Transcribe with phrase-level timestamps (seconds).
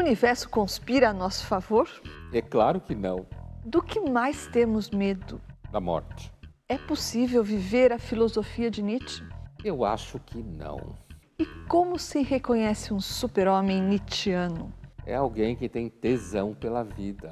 [0.00, 1.86] O universo conspira a nosso favor?
[2.32, 3.26] É claro que não.
[3.62, 5.38] Do que mais temos medo?
[5.70, 6.32] Da morte.
[6.66, 9.22] É possível viver a filosofia de Nietzsche?
[9.62, 10.94] Eu acho que não.
[11.38, 14.72] E como se reconhece um super-homem nietzschiano?
[15.04, 17.30] É alguém que tem tesão pela vida.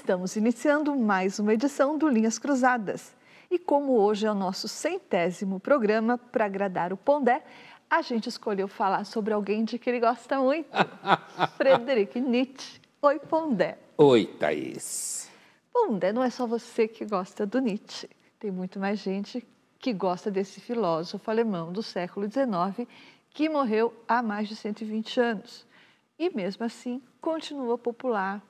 [0.00, 3.14] Estamos iniciando mais uma edição do Linhas Cruzadas.
[3.50, 7.44] E como hoje é o nosso centésimo programa para agradar o Pondé,
[7.88, 10.70] a gente escolheu falar sobre alguém de que ele gosta muito,
[11.58, 12.80] Frederic Nietzsche.
[13.02, 13.76] Oi, Pondé.
[13.98, 15.30] Oi, Thaís.
[15.70, 18.08] Pondé, não é só você que gosta do Nietzsche.
[18.38, 19.46] Tem muito mais gente
[19.78, 22.88] que gosta desse filósofo alemão do século XIX
[23.34, 25.66] que morreu há mais de 120 anos.
[26.18, 28.42] E mesmo assim continua popular,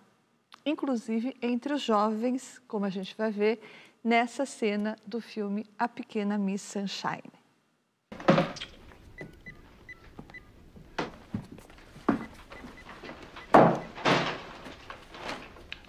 [0.64, 3.60] inclusive entre os jovens, como a gente vai ver
[4.02, 7.30] nessa cena do filme A Pequena Miss Sunshine.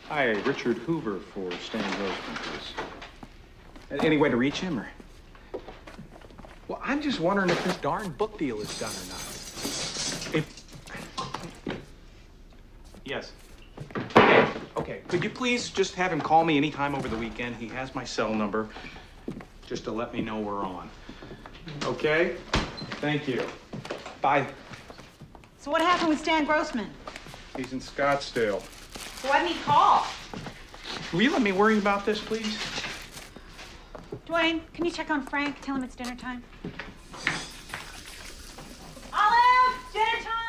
[0.09, 2.73] Hi, Richard Hoover for Stan please.
[4.05, 4.89] Any way to reach him, or?
[6.67, 9.21] Well, I'm just wondering if this darn book deal is done or not.
[10.35, 10.45] If...
[13.05, 13.31] Yes.
[14.81, 15.01] Okay.
[15.09, 17.55] Could you please just have him call me anytime over the weekend?
[17.55, 18.67] He has my cell number,
[19.67, 20.89] just to let me know we're on.
[21.83, 22.35] Okay?
[22.99, 23.43] Thank you.
[24.21, 24.47] Bye.
[25.59, 26.89] So what happened with Stan Grossman?
[27.55, 28.61] He's in Scottsdale.
[29.21, 30.07] So why didn't he call?
[31.13, 32.57] Will you let me worry about this, please?
[34.25, 35.61] Dwayne, can you check on Frank?
[35.61, 36.41] Tell him it's dinner time.
[39.13, 40.41] Olive, dinner time!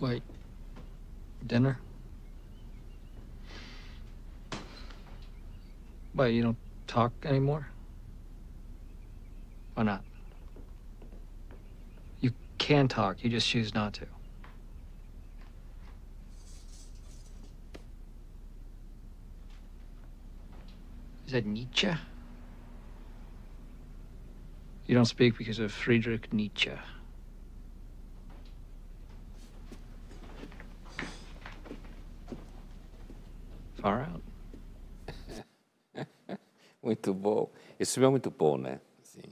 [0.00, 0.22] Wait.
[1.46, 1.80] Dinner?
[6.24, 7.68] Why, you don't talk anymore?
[9.74, 10.02] Why not?
[12.20, 14.06] You can talk, you just choose not to.
[21.26, 21.92] Is that Nietzsche?
[24.86, 26.72] You don't speak because of Friedrich Nietzsche.
[33.74, 34.23] Far out.
[36.84, 37.50] Muito bom.
[37.80, 38.78] Esse filme é muito bom, né?
[39.02, 39.22] Assim,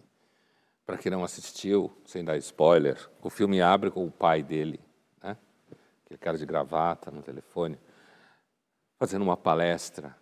[0.86, 4.80] Para quem não assistiu, sem dar spoiler, o filme abre com o pai dele,
[5.22, 5.36] né?
[6.06, 7.78] Aquele cara de gravata no telefone,
[8.98, 10.16] fazendo uma palestra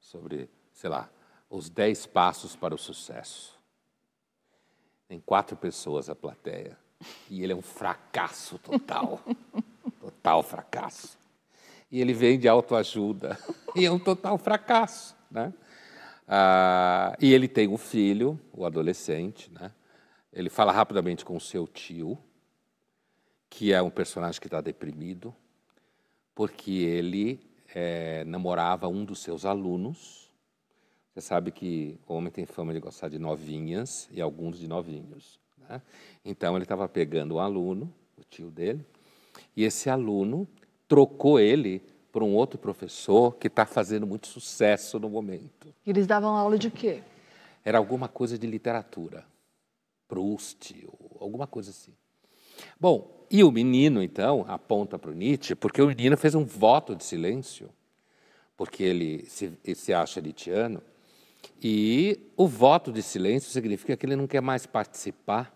[0.00, 1.10] sobre, sei lá,
[1.50, 3.60] os 10 passos para o sucesso.
[5.06, 6.78] Tem quatro pessoas a plateia
[7.28, 9.20] e ele é um fracasso total.
[10.00, 11.18] total fracasso.
[11.90, 13.38] E ele vem de autoajuda
[13.76, 15.52] e é um total fracasso, né?
[16.32, 19.72] Ah, e ele tem um filho, o adolescente, né?
[20.32, 22.16] Ele fala rapidamente com o seu tio,
[23.48, 25.34] que é um personagem que está deprimido,
[26.32, 27.40] porque ele
[27.74, 30.30] eh, namorava um dos seus alunos.
[31.12, 35.40] Você sabe que o homem tem fama de gostar de novinhas e alguns de novinhos.
[35.58, 35.82] Né?
[36.24, 38.86] Então ele estava pegando um aluno, o tio dele,
[39.56, 40.46] e esse aluno
[40.86, 41.82] trocou ele
[42.12, 45.72] por um outro professor que está fazendo muito sucesso no momento.
[45.86, 47.02] E eles davam aula de quê?
[47.64, 49.24] Era alguma coisa de literatura.
[50.08, 51.92] Proust, ou alguma coisa assim.
[52.78, 56.96] Bom, e o menino, então, aponta para o Nietzsche, porque o menino fez um voto
[56.96, 57.70] de silêncio,
[58.56, 60.82] porque ele se, ele se acha nietzschiano,
[61.62, 65.54] e o voto de silêncio significa que ele não quer mais participar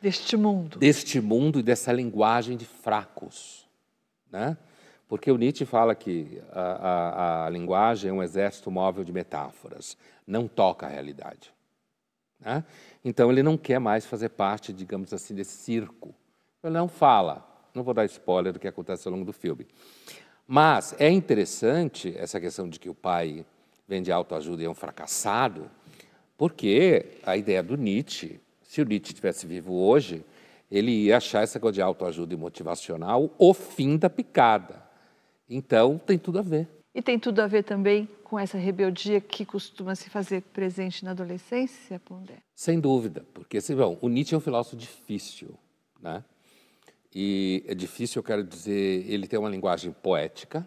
[0.00, 0.78] Deste mundo.
[0.78, 3.68] deste mundo e dessa linguagem de fracos.
[4.30, 4.56] Né?
[5.12, 9.94] Porque o Nietzsche fala que a, a, a linguagem é um exército móvel de metáforas,
[10.26, 11.52] não toca a realidade.
[12.40, 12.64] Né?
[13.04, 16.14] Então ele não quer mais fazer parte, digamos assim, desse circo.
[16.64, 19.66] Ele não fala, não vou dar spoiler do que acontece ao longo do filme.
[20.46, 23.44] Mas é interessante essa questão de que o pai
[23.86, 25.70] vem de autoajuda e é um fracassado,
[26.38, 30.24] porque a ideia do Nietzsche, se o Nietzsche estivesse vivo hoje,
[30.70, 34.81] ele ia achar essa coisa de autoajuda e motivacional o fim da picada.
[35.54, 36.68] Então tem tudo a ver.
[36.94, 41.10] E tem tudo a ver também com essa rebeldia que costuma se fazer presente na
[41.12, 42.38] adolescência, Pondé?
[42.54, 45.58] Sem dúvida, porque assim, bom, o Nietzsche é um filósofo difícil,
[46.00, 46.24] né?
[47.14, 50.66] E é difícil, eu quero dizer, ele tem uma linguagem poética.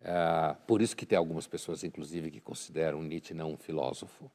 [0.00, 4.30] É, por isso que tem algumas pessoas, inclusive, que consideram Nietzsche não um filósofo.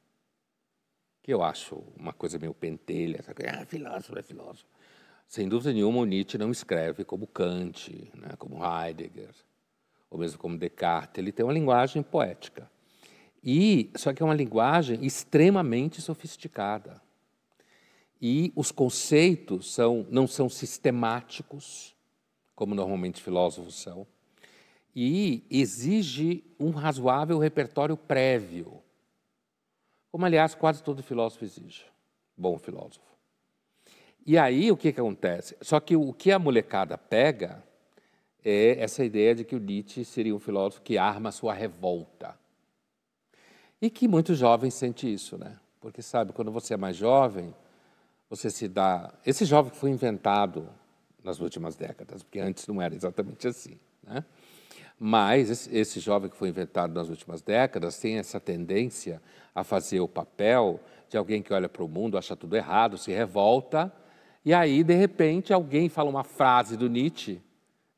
[1.22, 3.46] que eu acho uma coisa meio pentelha, sabe?
[3.46, 4.71] ah, filósofo, é filósofo.
[5.32, 9.30] Sem dúvida nenhuma, o Nietzsche não escreve como Kant, né, como Heidegger,
[10.10, 11.16] ou mesmo como Descartes.
[11.16, 12.70] Ele tem uma linguagem poética.
[13.42, 17.00] E só que é uma linguagem extremamente sofisticada.
[18.20, 21.96] E os conceitos são, não são sistemáticos,
[22.54, 24.06] como normalmente filósofos são,
[24.94, 28.82] e exige um razoável repertório prévio,
[30.10, 31.86] como aliás quase todo filósofo exige,
[32.36, 33.11] bom filósofo.
[34.24, 35.56] E aí o que, que acontece?
[35.60, 37.62] Só que o que a molecada pega
[38.44, 42.36] é essa ideia de que o Nietzsche seria um filósofo que arma a sua revolta.
[43.80, 45.58] E que muitos jovens sentem isso, né?
[45.80, 47.52] Porque sabe, quando você é mais jovem,
[48.30, 49.12] você se dá.
[49.26, 50.68] Esse jovem foi inventado
[51.22, 54.24] nas últimas décadas, porque antes não era exatamente assim, né?
[54.98, 59.20] Mas esse, jovem que foi inventado nas últimas décadas tem essa tendência
[59.52, 60.78] a fazer o papel
[61.08, 63.92] de alguém que olha para o mundo, acha tudo errado, se revolta
[64.44, 67.40] e aí, de repente, alguém fala uma frase do Nietzsche,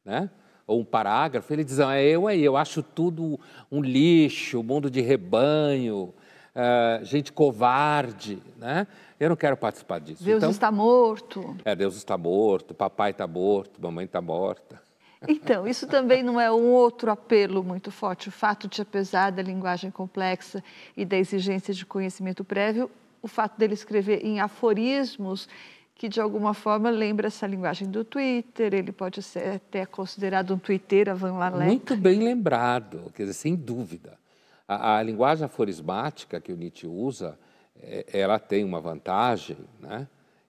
[0.04, 0.30] né?
[0.66, 3.38] ou um parágrafo, ele diz: ah, eu aí, eu acho tudo
[3.70, 6.14] um lixo, mundo de rebanho,
[6.54, 8.86] uh, gente covarde, né?
[9.18, 10.24] Eu não quero participar disso.
[10.24, 11.56] Deus então, está morto.
[11.64, 14.82] É, Deus está morto, papai está morto, mamãe está morta.
[15.26, 18.28] Então, isso também não é um outro apelo muito forte.
[18.28, 20.62] O fato de, apesar da linguagem complexa
[20.94, 22.90] e da exigência de conhecimento prévio,
[23.22, 25.48] o fato dele escrever em aforismos
[25.94, 30.58] que de alguma forma lembra essa linguagem do Twitter, ele pode ser até considerado um
[30.58, 31.66] Twitter Van Lalek.
[31.66, 34.18] Muito bem lembrado, quer dizer, sem dúvida.
[34.66, 37.38] A, a linguagem aforismática que o Nietzsche usa,
[37.80, 40.08] é, ela tem uma vantagem, né?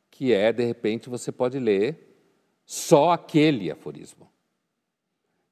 [0.09, 2.17] que é, de repente, você pode ler
[2.65, 4.27] só aquele aforismo.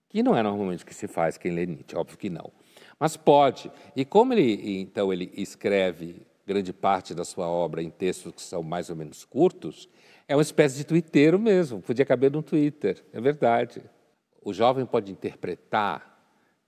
[0.10, 2.52] Que não é normalmente o que se faz quem lê Nietzsche, óbvio que não.
[3.00, 3.72] Mas pode.
[3.96, 8.62] E como ele, então, ele escreve grande parte da sua obra em textos que são
[8.62, 9.90] mais ou menos curtos,
[10.28, 13.82] é uma espécie de twitteiro mesmo, podia caber num Twitter, é verdade.
[14.42, 16.14] O jovem pode interpretar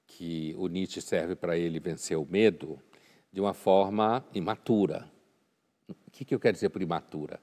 [0.08, 2.80] que o Nietzsche serve para ele vencer o medo
[3.32, 5.10] de uma forma imatura.
[5.90, 7.40] O que, eu quero dizer por imatura?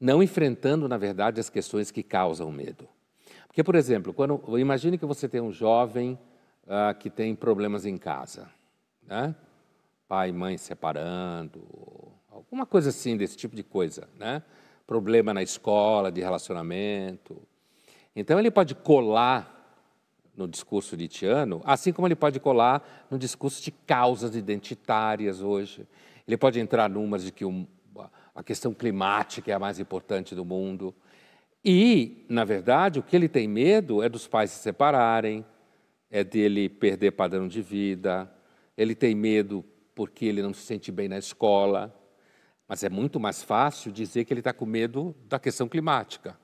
[0.00, 2.88] Não enfrentando, na verdade, as questões que causam medo.
[3.46, 6.18] Porque, por exemplo, quando imagine que você tem um jovem
[6.64, 8.48] uh, que tem problemas em casa,
[9.06, 9.34] né?
[10.08, 11.62] Pai e mãe separando,
[12.30, 14.42] alguma coisa assim, desse tipo de coisa, né?
[14.86, 17.40] Problema na escola, de relacionamento.
[18.16, 19.54] Então, ele pode colar
[20.34, 25.86] no discurso nietzschiano, assim como ele pode colar no discurso de causas identitárias hoje.
[26.26, 27.44] Ele pode entrar numas de que
[28.34, 30.94] a questão climática é a mais importante do mundo.
[31.62, 35.44] E, na verdade, o que ele tem medo é dos pais se separarem,
[36.10, 38.32] é dele perder padrão de vida,
[38.76, 39.64] ele tem medo
[39.98, 41.92] porque ele não se sente bem na escola.
[42.68, 46.38] Mas é muito mais fácil dizer que ele está com medo da questão climática,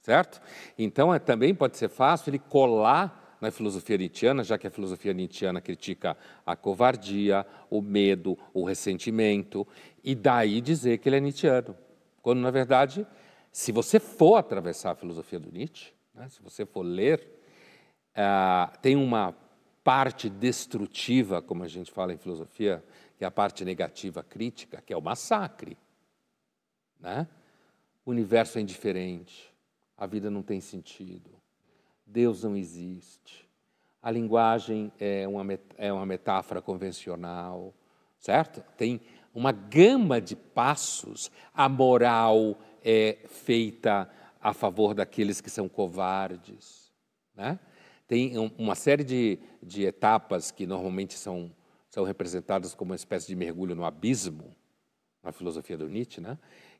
[0.00, 0.40] certo?
[0.78, 5.12] Então, é, também pode ser fácil ele colar na filosofia nietzschiana, já que a filosofia
[5.12, 9.66] nietzschiana critica a covardia, o medo, o ressentimento,
[10.04, 11.76] e daí dizer que ele é nietzschiano.
[12.22, 13.04] Quando, na verdade,
[13.50, 17.26] se você for atravessar a filosofia do Nietzsche, né, se você for ler,
[18.12, 19.34] uh, tem uma
[19.82, 22.84] parte destrutiva, como a gente fala em filosofia,
[23.16, 25.76] que é a parte negativa crítica, que é o massacre.
[26.98, 27.26] Né?
[28.04, 29.52] O universo é indiferente,
[29.96, 31.30] a vida não tem sentido,
[32.06, 33.48] Deus não existe,
[34.02, 35.46] a linguagem é uma,
[35.76, 37.74] é uma metáfora convencional,
[38.18, 38.62] certo?
[38.76, 39.00] Tem
[39.34, 44.10] uma gama de passos, a moral é feita
[44.40, 46.90] a favor daqueles que são covardes.
[47.34, 47.58] Né?
[48.10, 51.52] Tem uma série de, de etapas que normalmente são
[51.88, 54.54] são representadas como uma espécie de mergulho no abismo,
[55.22, 56.36] na filosofia do Nietzsche, né?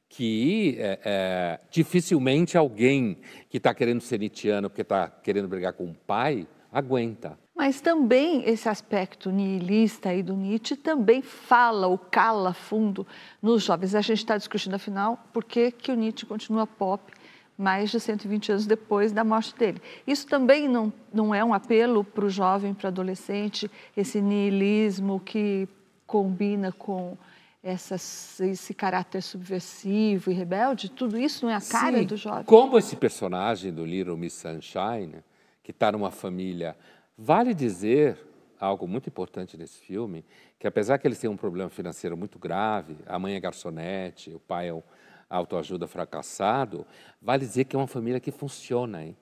[0.08, 3.18] que é, é, dificilmente alguém
[3.48, 7.38] que está querendo ser nietzschiano porque está querendo brigar com o pai aguenta.
[7.54, 13.06] Mas também esse aspecto nihilista aí do Nietzsche também fala ou cala fundo
[13.40, 13.94] nos jovens.
[13.94, 17.12] A gente está discutindo, afinal, por que, que o Nietzsche continua pop
[17.60, 19.82] mais de 120 anos depois da morte dele.
[20.06, 25.20] Isso também não, não é um apelo para o jovem, para o adolescente, esse niilismo
[25.20, 25.68] que
[26.06, 27.18] combina com
[27.62, 30.88] essas, esse caráter subversivo e rebelde?
[30.88, 32.44] Tudo isso não é a cara Sim, do jovem?
[32.44, 35.22] Como esse personagem do Little Miss Sunshine,
[35.62, 36.74] que está numa família,
[37.16, 38.18] vale dizer
[38.58, 40.24] algo muito importante nesse filme,
[40.58, 44.40] que apesar que eles têm um problema financeiro muito grave, a mãe é garçonete, o
[44.40, 44.82] pai é um
[45.30, 46.84] autoajuda fracassado,
[47.22, 49.04] vale dizer que é uma família que funciona.
[49.04, 49.16] Hein?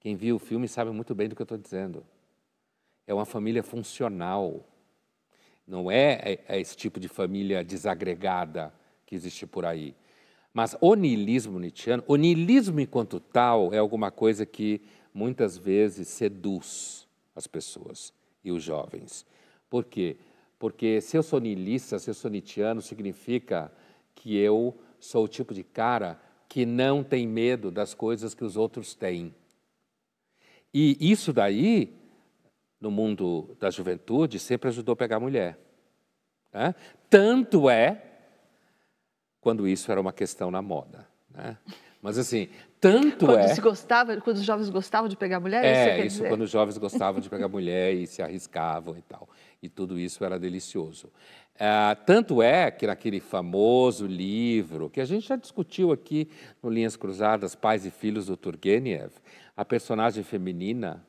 [0.00, 2.04] Quem viu o filme sabe muito bem do que eu estou dizendo.
[3.06, 4.66] É uma família funcional.
[5.66, 8.74] Não é, é, é esse tipo de família desagregada
[9.06, 9.94] que existe por aí.
[10.52, 14.82] Mas o niilismo nietzscheano, o niilismo enquanto tal, é alguma coisa que
[15.14, 18.12] muitas vezes seduz as pessoas
[18.44, 19.24] e os jovens.
[19.70, 20.16] Por quê?
[20.58, 23.72] Porque se eu sou niilista, se eu sou nietzscheano, significa
[24.14, 28.56] que eu sou o tipo de cara que não tem medo das coisas que os
[28.56, 29.34] outros têm.
[30.72, 31.92] E isso daí,
[32.80, 35.58] no mundo da juventude, sempre ajudou a pegar mulher.
[36.52, 36.74] Né?
[37.10, 38.00] Tanto é
[39.40, 41.08] quando isso era uma questão na moda.
[41.30, 41.58] Né?
[42.02, 42.48] Mas assim,
[42.80, 43.54] tanto quando é.
[43.54, 45.64] Se gostava, quando os jovens gostavam de pegar mulher?
[45.64, 49.28] É, isso, isso quando os jovens gostavam de pegar mulher e se arriscavam e tal.
[49.62, 51.12] E tudo isso era delicioso.
[51.54, 56.28] É, tanto é que naquele famoso livro, que a gente já discutiu aqui
[56.60, 59.12] no Linhas Cruzadas, Pais e Filhos do Turgenev,
[59.56, 61.06] a personagem feminina,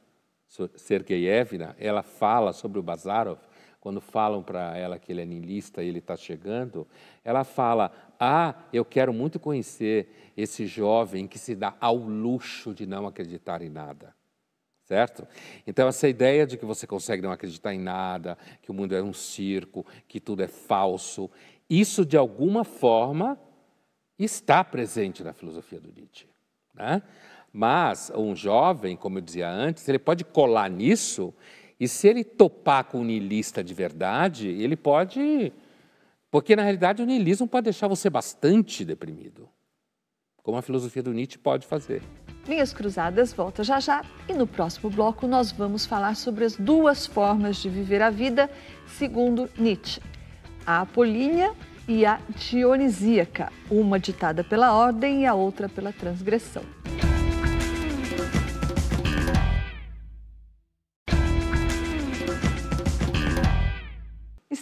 [0.75, 3.39] Sergeyevna, ela fala sobre o Bazarov,
[3.83, 6.87] quando falam para ela que ele é niilista e ele está chegando,
[7.21, 12.85] ela fala: Ah, eu quero muito conhecer esse jovem que se dá ao luxo de
[12.85, 14.15] não acreditar em nada.
[14.85, 15.27] Certo?
[15.67, 19.03] Então, essa ideia de que você consegue não acreditar em nada, que o mundo é
[19.03, 21.29] um circo, que tudo é falso,
[21.69, 23.37] isso de alguma forma
[24.17, 26.25] está presente na filosofia do Nietzsche.
[26.73, 27.01] Né?
[27.51, 31.33] Mas um jovem, como eu dizia antes, ele pode colar nisso
[31.83, 35.51] e se ele topar com um niilista de verdade, ele pode.
[36.31, 39.49] Porque na realidade o niilismo pode deixar você bastante deprimido,
[40.41, 42.01] como a filosofia do Nietzsche pode fazer.
[42.47, 47.05] Linhas Cruzadas volta já já e no próximo bloco nós vamos falar sobre as duas
[47.05, 48.49] formas de viver a vida
[48.87, 50.01] segundo Nietzsche:
[50.65, 51.53] a apolínea
[51.85, 56.63] e a dionisíaca, uma ditada pela ordem e a outra pela transgressão.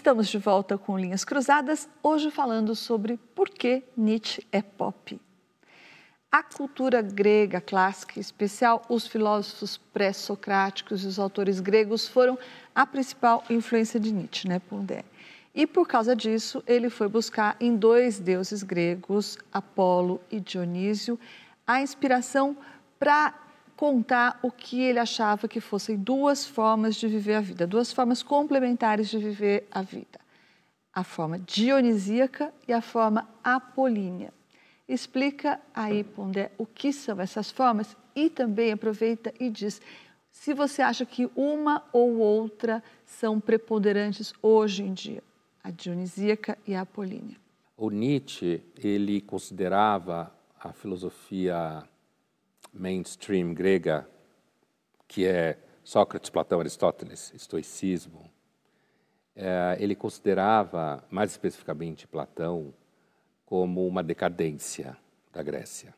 [0.01, 5.22] Estamos de volta com Linhas Cruzadas, hoje falando sobre por que Nietzsche é pop.
[6.31, 12.36] A cultura grega clássica, em especial os filósofos pré-socráticos e os autores gregos, foram
[12.74, 15.05] a principal influência de Nietzsche, né, Pondé?
[15.53, 21.20] E por causa disso, ele foi buscar em dois deuses gregos, Apolo e Dionísio,
[21.67, 22.58] a inspiração
[22.98, 23.36] para
[23.81, 28.21] contar o que ele achava que fossem duas formas de viver a vida, duas formas
[28.21, 30.19] complementares de viver a vida:
[30.93, 34.31] a forma dionisíaca e a forma apolínea.
[34.88, 39.81] Explica aí, Pondé, o que são essas formas e também aproveita e diz
[40.29, 45.23] se você acha que uma ou outra são preponderantes hoje em dia,
[45.63, 47.35] a dionisíaca e a apolínea.
[47.75, 51.83] O Nietzsche, ele considerava a filosofia
[52.72, 54.08] mainstream grega,
[55.08, 58.32] que é Sócrates, Platão, Aristóteles, estoicismo,
[59.36, 62.74] é, ele considerava, mais especificamente Platão,
[63.46, 64.98] como uma decadência
[65.32, 65.94] da Grécia.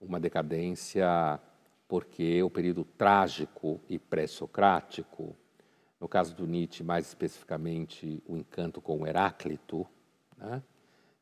[0.00, 1.40] Uma decadência
[1.86, 5.36] porque o período trágico e pré-socrático,
[6.00, 9.86] no caso do Nietzsche, mais especificamente o encanto com Heráclito,
[10.36, 10.62] né,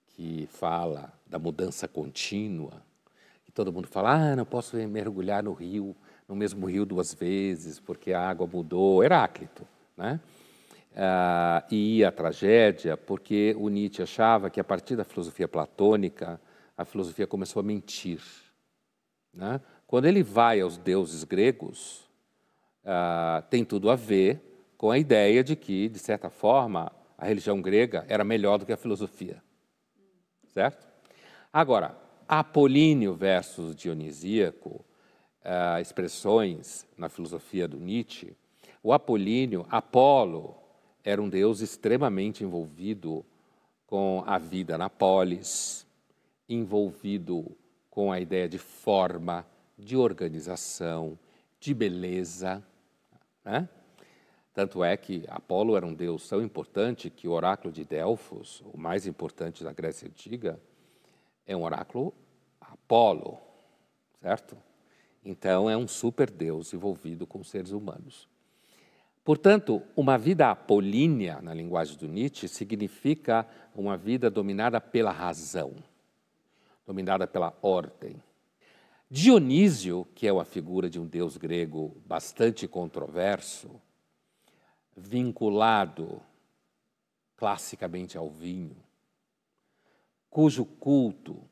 [0.07, 2.83] que fala da mudança contínua,
[3.51, 5.97] e todo mundo fala: ah, não posso mergulhar no rio,
[6.29, 9.03] no mesmo rio duas vezes, porque a água mudou.
[9.03, 9.67] Heráclito,
[9.97, 10.21] né?
[10.95, 16.41] Ah, e a tragédia, porque o Nietzsche achava que a partir da filosofia platônica,
[16.77, 18.23] a filosofia começou a mentir.
[19.35, 19.61] Né?
[19.85, 22.09] Quando ele vai aos deuses gregos,
[22.85, 24.41] ah, tem tudo a ver
[24.79, 28.73] com a ideia de que, de certa forma, a religião grega era melhor do que
[28.73, 29.43] a filosofia.
[30.47, 30.89] Certo?
[31.53, 34.85] Agora, apolíneo versus dionisíaco,
[35.45, 38.37] uh, expressões na filosofia do Nietzsche,
[38.85, 40.55] o apolíneo, Apolo,
[41.03, 43.27] era um deus extremamente envolvido
[43.85, 45.85] com a vida na polis,
[46.49, 47.51] envolvido
[47.91, 49.45] com a ideia de forma,
[49.77, 51.19] de organização,
[51.59, 52.63] de beleza.
[53.45, 53.69] Né?
[54.55, 58.79] Tanto é que Apolo era um deus tão importante que o oráculo de Delfos, o
[58.79, 60.61] mais importante da Grécia Antiga,
[61.51, 62.15] é um oráculo
[62.61, 63.39] Apolo,
[64.23, 64.57] certo?
[65.25, 68.29] Então é um super Deus envolvido com seres humanos.
[69.25, 75.75] Portanto, uma vida apolínea, na linguagem do Nietzsche, significa uma vida dominada pela razão,
[76.87, 78.23] dominada pela ordem.
[79.11, 83.69] Dionísio, que é uma figura de um deus grego bastante controverso,
[84.97, 86.23] vinculado
[87.37, 88.77] classicamente ao vinho,
[90.31, 91.43] cujo culto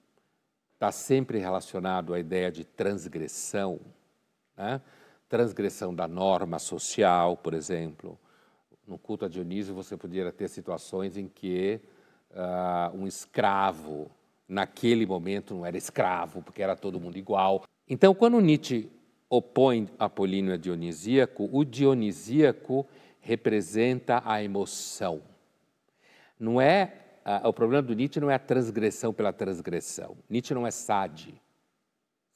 [0.75, 3.81] está sempre relacionado à ideia de transgressão,
[4.57, 4.81] né?
[5.29, 8.19] transgressão da norma social, por exemplo.
[8.87, 11.81] no culto a Dionísio você poderia ter situações em que
[12.31, 14.11] uh, um escravo,
[14.49, 17.65] naquele momento, não era escravo, porque era todo mundo igual.
[17.89, 18.89] Então, quando Nietzsche
[19.29, 22.87] opõe Apolíneo a Dionisíaco, o Dionisíaco
[23.21, 25.21] representa a emoção.
[26.39, 27.08] Não é
[27.45, 30.17] o problema do Nietzsche não é a transgressão pela transgressão.
[30.31, 31.35] Nietzsche não é sade,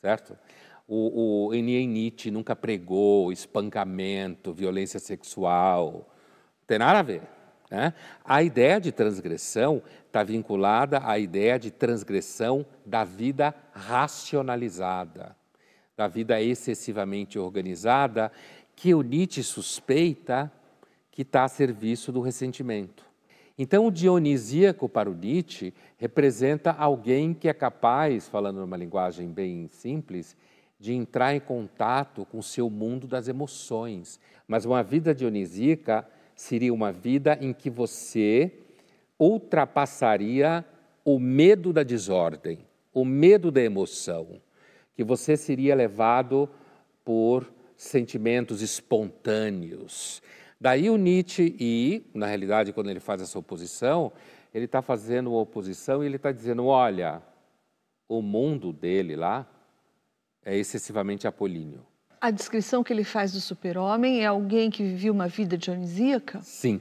[0.00, 0.36] certo?
[0.86, 7.22] O, o Nietzsche nunca pregou espancamento, violência sexual, não tem nada a ver.
[7.70, 7.94] Né?
[8.22, 15.34] A ideia de transgressão está vinculada à ideia de transgressão da vida racionalizada,
[15.96, 18.30] da vida excessivamente organizada,
[18.76, 20.52] que o Nietzsche suspeita
[21.10, 23.11] que está a serviço do ressentimento.
[23.58, 29.68] Então, o dionisíaco para o Nietzsche representa alguém que é capaz, falando numa linguagem bem
[29.68, 30.36] simples,
[30.80, 34.18] de entrar em contato com o seu mundo das emoções.
[34.48, 38.52] Mas uma vida dionisíaca seria uma vida em que você
[39.18, 40.64] ultrapassaria
[41.04, 42.58] o medo da desordem,
[42.92, 44.40] o medo da emoção,
[44.96, 46.48] que você seria levado
[47.04, 50.22] por sentimentos espontâneos.
[50.62, 54.12] Daí o Nietzsche, e na realidade, quando ele faz essa oposição,
[54.54, 57.20] ele está fazendo uma oposição e ele está dizendo: olha,
[58.08, 59.44] o mundo dele lá
[60.44, 61.84] é excessivamente apolíneo.
[62.20, 66.40] A descrição que ele faz do super-homem é alguém que viveu uma vida dionisíaca?
[66.42, 66.80] Sim.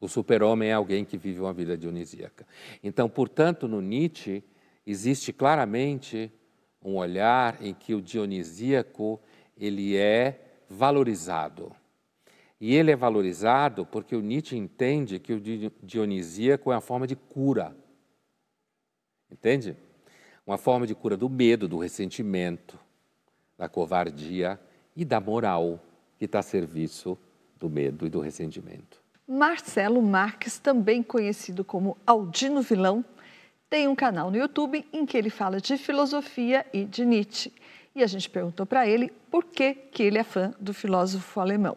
[0.00, 2.46] O super-homem é alguém que vive uma vida dionisíaca.
[2.80, 4.44] Então, portanto, no Nietzsche,
[4.86, 6.30] existe claramente
[6.80, 9.20] um olhar em que o dionisíaco
[9.56, 11.74] ele é valorizado.
[12.60, 15.40] E ele é valorizado porque o Nietzsche entende que o
[15.82, 17.76] dionisíaco é uma forma de cura.
[19.30, 19.76] Entende?
[20.46, 22.78] Uma forma de cura do medo, do ressentimento,
[23.58, 24.58] da covardia
[24.94, 25.80] e da moral
[26.18, 27.18] que está a serviço
[27.58, 29.00] do medo e do ressentimento.
[29.26, 33.04] Marcelo Marques, também conhecido como Aldino Vilão,
[33.68, 37.52] tem um canal no YouTube em que ele fala de filosofia e de Nietzsche.
[37.94, 41.76] E a gente perguntou para ele por que, que ele é fã do filósofo alemão.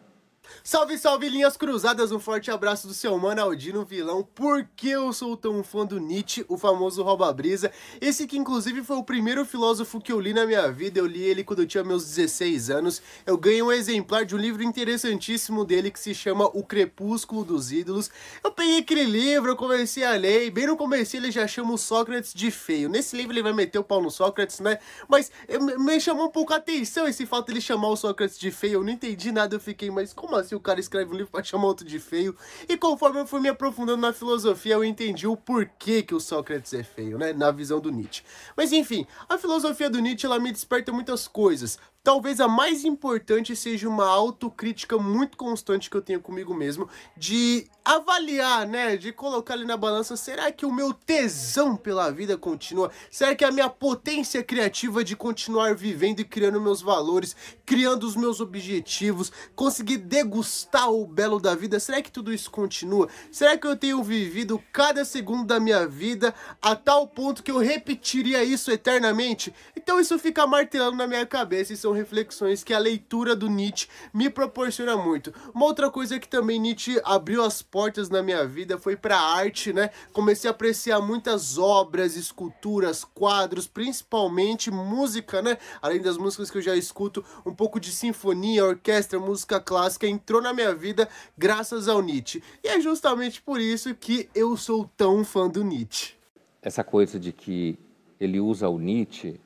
[0.62, 2.12] Salve, salve, linhas cruzadas!
[2.12, 4.22] Um forte abraço do seu mano Aldino Vilão.
[4.22, 7.72] Por que eu sou tão fã do Nietzsche, o famoso rouba-brisa?
[8.00, 10.98] Esse que, inclusive, foi o primeiro filósofo que eu li na minha vida.
[11.00, 13.00] Eu li ele quando eu tinha meus 16 anos.
[13.24, 17.72] Eu ganhei um exemplar de um livro interessantíssimo dele que se chama O Crepúsculo dos
[17.72, 18.10] Ídolos.
[18.42, 21.72] Eu peguei aquele livro, eu comecei a ler, e bem no começo ele já chama
[21.72, 22.88] o Sócrates de feio.
[22.88, 24.78] Nesse livro ele vai meter o pau no Sócrates, né?
[25.08, 25.30] Mas
[25.78, 28.74] me chamou um pouco a atenção esse fato de ele chamar o Sócrates de feio.
[28.74, 31.42] Eu não entendi nada, eu fiquei, mas como assim o cara escreve um livro pra
[31.42, 32.36] chamar outro de feio.
[32.68, 36.72] E conforme eu fui me aprofundando na filosofia, eu entendi o porquê que o Sócrates
[36.74, 37.32] é feio, né?
[37.32, 38.22] Na visão do Nietzsche.
[38.56, 41.78] Mas enfim, a filosofia do Nietzsche, ela me desperta muitas coisas.
[42.02, 47.68] Talvez a mais importante seja uma autocrítica muito constante que eu tenho comigo mesmo, de
[47.84, 52.90] avaliar, né, de colocar ali na balança, será que o meu tesão pela vida continua?
[53.10, 57.36] Será que a minha potência criativa de continuar vivendo e criando meus valores,
[57.66, 63.08] criando os meus objetivos, conseguir degustar o belo da vida, será que tudo isso continua?
[63.30, 67.58] Será que eu tenho vivido cada segundo da minha vida a tal ponto que eu
[67.58, 69.52] repetiria isso eternamente?
[69.76, 73.88] Então isso fica martelando na minha cabeça, isso são reflexões que a leitura do Nietzsche
[74.14, 75.34] me proporciona muito.
[75.52, 79.72] Uma outra coisa que também Nietzsche abriu as portas na minha vida foi para arte,
[79.72, 79.90] né?
[80.12, 85.58] Comecei a apreciar muitas obras, esculturas, quadros, principalmente música, né?
[85.82, 90.40] Além das músicas que eu já escuto, um pouco de sinfonia, orquestra, música clássica entrou
[90.40, 92.42] na minha vida graças ao Nietzsche.
[92.62, 96.14] E é justamente por isso que eu sou tão fã do Nietzsche.
[96.62, 97.78] Essa coisa de que
[98.20, 99.40] ele usa o Nietzsche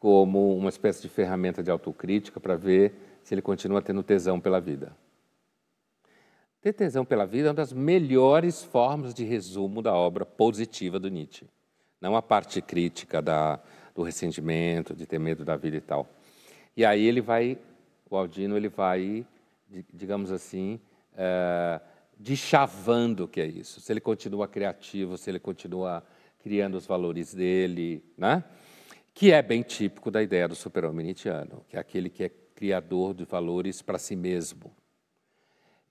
[0.00, 4.60] como uma espécie de ferramenta de autocrítica para ver se ele continua tendo tesão pela
[4.60, 4.96] vida.
[6.60, 11.08] Ter tesão pela vida é uma das melhores formas de resumo da obra positiva do
[11.08, 11.46] Nietzsche.
[12.00, 13.60] Não a parte crítica da,
[13.94, 16.08] do ressentimento, de ter medo da vida e tal.
[16.76, 17.58] E aí ele vai,
[18.08, 19.26] o Aldino, ele vai,
[19.92, 20.80] digamos assim,
[21.16, 21.80] é,
[22.16, 23.80] deschavando o que é isso.
[23.80, 26.04] Se ele continua criativo, se ele continua
[26.40, 28.44] criando os valores dele, né?
[29.18, 33.12] Que é bem típico da ideia do super-homem nietzschiano, que é aquele que é criador
[33.12, 34.70] de valores para si mesmo.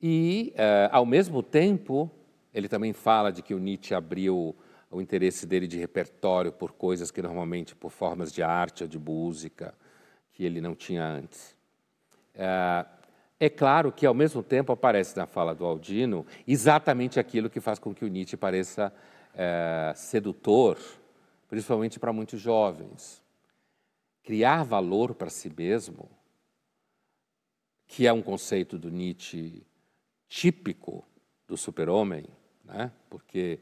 [0.02, 2.10] E, uh, ao mesmo tempo,
[2.54, 4.56] ele também fala de que o Nietzsche abriu
[4.90, 8.98] o interesse dele de repertório por coisas que normalmente, por formas de arte ou de
[8.98, 9.74] música,
[10.32, 11.54] que ele não tinha antes.
[12.34, 12.88] Uh,
[13.38, 17.78] é claro que, ao mesmo tempo, aparece na fala do Aldino exatamente aquilo que faz
[17.78, 18.90] com que o Nietzsche pareça
[19.34, 20.78] uh, sedutor,
[21.48, 23.24] principalmente para muitos jovens.
[24.24, 26.10] Criar valor para si mesmo,
[27.88, 29.66] que é um conceito do Nietzsche
[30.28, 31.08] típico
[31.48, 32.26] do super-homem,
[32.64, 32.92] né?
[33.10, 33.60] porque,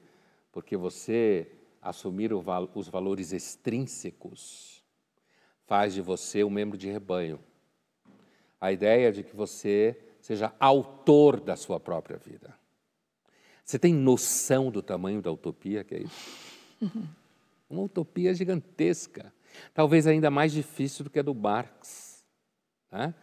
[0.51, 4.83] porque você assumir val os valores extrínsecos
[5.67, 7.39] faz de você um membro de rebanho.
[8.59, 12.57] A ideia de que você seja autor da sua própria vida.
[13.63, 16.45] Você tem noção do tamanho da utopia que é isso?
[17.69, 19.33] Uma utopia gigantesca,
[19.73, 22.23] talvez ainda mais difícil do que a do Marx.
[22.91, 23.13] Né?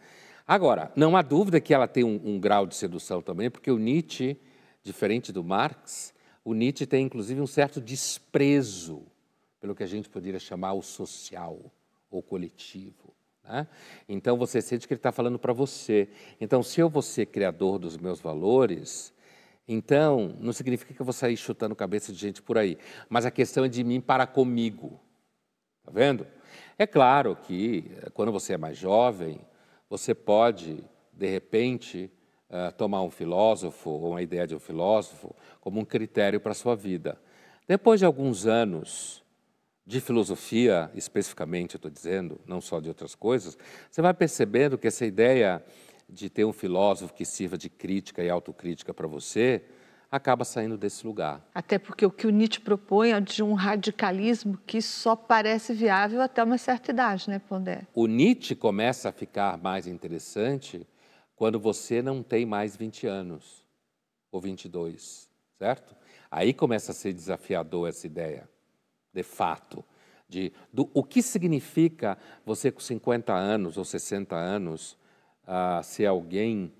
[0.45, 3.77] Agora, não há dúvida que ela tem um, um grau de sedução também, porque o
[3.77, 4.37] Nietzsche,
[4.83, 9.03] diferente do Marx, o Nietzsche tem inclusive um certo desprezo
[9.61, 11.57] pelo que a gente poderia chamar o social
[12.11, 13.13] ou coletivo.
[13.43, 13.65] Né?
[14.09, 16.09] Então você sente que ele está falando para você.
[16.39, 19.12] Então, se eu vou ser criador dos meus valores,
[19.67, 22.77] então não significa que eu vou sair chutando cabeça de gente por aí.
[23.09, 24.99] Mas a questão é de mim para comigo.
[25.79, 26.27] Está vendo?
[26.77, 29.39] É claro que eh, quando você é mais jovem,
[29.89, 32.11] você pode, de repente,
[32.49, 36.55] uh, tomar um filósofo ou uma ideia de um filósofo como um critério para a
[36.55, 37.19] sua vida.
[37.67, 39.23] Depois de alguns anos
[39.85, 43.57] de filosofia, especificamente, estou dizendo, não só de outras coisas,
[43.91, 45.63] você vai percebendo que essa ideia
[46.09, 49.63] de ter um filósofo que sirva de crítica e autocrítica para você
[50.13, 51.43] acaba saindo desse lugar.
[51.55, 56.21] Até porque o que o Nietzsche propõe é de um radicalismo que só parece viável
[56.21, 57.87] até uma certa idade, né, Pondé?
[57.95, 60.85] O Nietzsche começa a ficar mais interessante
[61.35, 63.65] quando você não tem mais 20 anos
[64.31, 65.95] ou 22, certo?
[66.29, 68.47] Aí começa a ser desafiador essa ideia,
[69.11, 69.83] de fato,
[70.29, 74.95] de do, o que significa você com 50 anos ou 60 anos
[75.47, 76.71] uh, ser alguém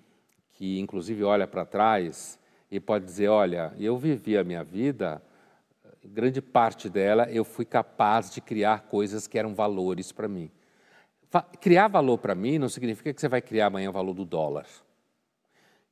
[0.53, 5.21] que, inclusive, olha para trás e pode dizer: olha, eu vivi a minha vida,
[6.03, 10.51] grande parte dela eu fui capaz de criar coisas que eram valores para mim.
[11.59, 14.67] Criar valor para mim não significa que você vai criar amanhã o valor do dólar.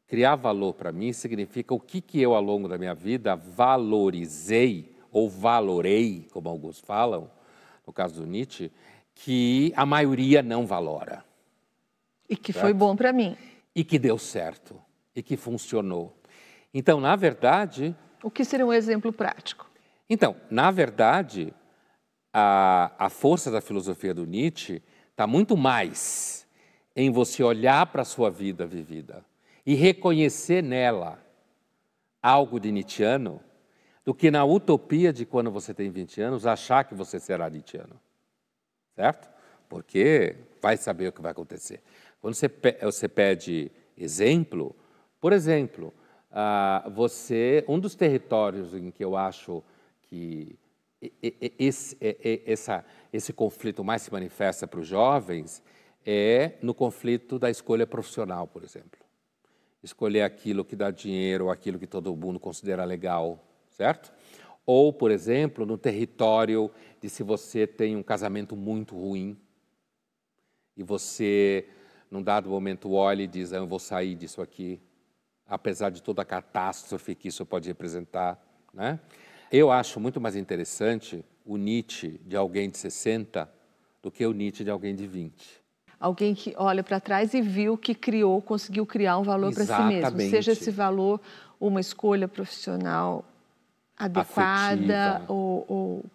[0.06, 4.94] Criar valor para mim significa o que, que eu, ao longo da minha vida, valorizei
[5.12, 7.32] ou valorei, como alguns falam,
[7.88, 8.72] no caso do Nietzsche,
[9.16, 11.24] que a maioria não valora.
[12.32, 12.63] E que certo?
[12.63, 13.38] foi bom para mim.
[13.76, 14.82] E que deu certo.
[15.13, 16.17] E que funcionou.
[16.74, 17.94] Então, na verdade.
[18.24, 19.70] O que seria um exemplo prático?
[20.10, 21.54] Então, na verdade,
[22.34, 26.48] a, a força da filosofia do Nietzsche está muito mais
[26.96, 29.26] em você olhar para a sua vida vivida
[29.65, 31.22] e reconhecer nela
[32.24, 33.41] algo de Nietzscheano
[34.06, 38.00] do que na utopia de quando você tem 20 anos achar que você será Nietzscheano.
[38.96, 39.30] Certo?
[39.67, 41.82] Porque vai saber o que vai acontecer.
[42.22, 42.50] Quando você,
[42.82, 44.76] você pede exemplo,
[45.20, 45.94] por exemplo,
[46.32, 49.64] ah, você, um dos territórios em que eu acho
[50.04, 50.58] que
[51.60, 51.98] esse,
[52.46, 55.64] essa, esse conflito mais se manifesta para os jovens
[56.06, 59.00] é no conflito da escolha profissional, por exemplo.
[59.84, 64.14] Escolher aquilo que dá dinheiro, aquilo que todo mundo considera legal, certo?
[64.64, 66.70] Ou, por exemplo, no território
[67.02, 69.36] de se você tem um casamento muito ruim
[70.78, 71.68] e você,
[72.12, 74.82] num dado momento, olha e diz: ah, Eu vou sair disso aqui,
[75.47, 78.38] apesar de toda a catástrofe que isso pode representar.
[78.74, 79.00] Né?
[79.50, 83.50] Eu acho muito mais interessante o Nietzsche de alguém de 60
[84.04, 85.62] do que o Nietzsche de alguém de 20.
[86.00, 89.82] Alguém que olha para trás e viu que criou, conseguiu criar um valor para si
[89.84, 90.19] mesmo.
[90.21, 91.21] Seja esse valor
[91.60, 93.24] uma escolha profissional
[93.95, 96.06] adequada ou, ou,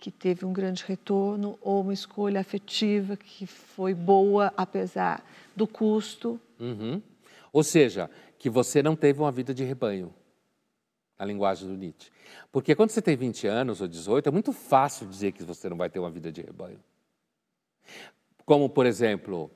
[0.00, 5.22] que teve um grande retorno, ou uma escolha afetiva que foi boa apesar
[5.54, 6.40] do custo.
[6.58, 7.02] Uhum.
[7.52, 10.14] Ou seja, que você não teve uma vida de rebanho,
[11.18, 12.10] a linguagem do Nietzsche.
[12.50, 15.76] Porque quando você tem 20 anos ou 18, é muito fácil dizer que você não
[15.76, 16.80] vai ter uma vida de rebanho.
[18.46, 19.50] Como, por exemplo,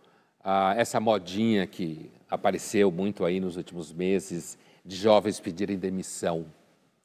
[0.76, 6.44] essa modinha que apareceu muito aí nos últimos meses de jovens pedirem demissão.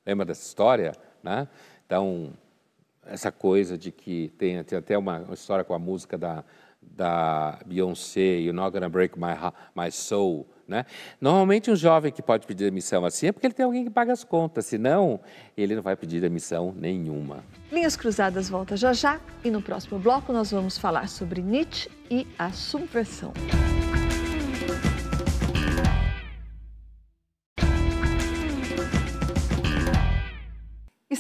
[0.06, 0.92] Lembra dessa história?
[1.24, 1.48] Né?
[1.86, 2.34] Então,
[3.06, 6.44] essa coisa de que tem, tem até uma, história com a música da,
[6.82, 9.36] da Beyoncé, You're Not Gonna Break My,
[9.76, 10.86] my Soul, né?
[11.20, 14.14] Normalmente um jovem que pode pedir demissão assim é porque ele tem alguém que paga
[14.14, 15.20] as contas, senão
[15.58, 17.44] ele não vai pedir demissão nenhuma.
[17.72, 22.28] Linhas Cruzadas volta já já e no próximo bloco nós vamos falar sobre Nietzsche e
[22.38, 23.34] a subversão.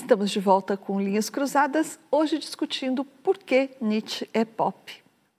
[0.10, 4.92] Estamos de volta com Linhas Cruzadas, hoje discutindo por que Nietzsche é pop.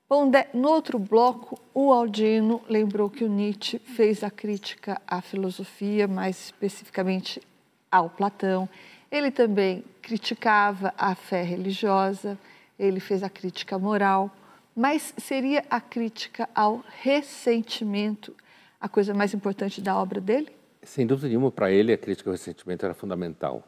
[0.08, 6.06] Bom, no outro bloco, o Aldino lembrou que o Nietzsche fez a crítica à filosofia,
[6.06, 7.42] mais especificamente
[7.90, 8.68] ao Platão.
[9.10, 12.38] Ele também criticava a fé religiosa,
[12.78, 14.30] ele fez a crítica moral,
[14.76, 18.32] mas seria a crítica ao ressentimento
[18.80, 20.48] a coisa mais importante da obra dele?
[20.84, 23.64] Sem dúvida nenhuma, para ele, a crítica ao ressentimento era fundamental.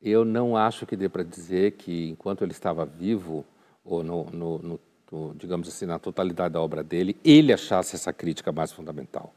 [0.00, 3.44] Eu não acho que dê para dizer que, enquanto ele estava vivo,
[3.84, 4.80] ou no, no, no,
[5.10, 9.34] no, digamos assim, na totalidade da obra dele, ele achasse essa crítica mais fundamental.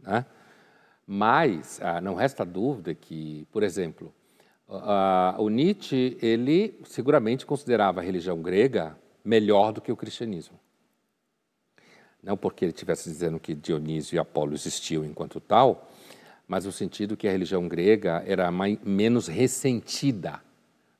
[0.00, 0.24] Né?
[1.06, 4.12] Mas ah, não resta dúvida que, por exemplo,
[4.68, 10.58] ah, o Nietzsche, ele seguramente considerava a religião grega melhor do que o cristianismo.
[12.22, 15.88] Não porque ele estivesse dizendo que Dionísio e Apolo existiam enquanto tal,
[16.46, 20.40] mas no sentido que a religião grega era mais, menos ressentida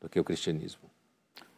[0.00, 0.90] do que o cristianismo.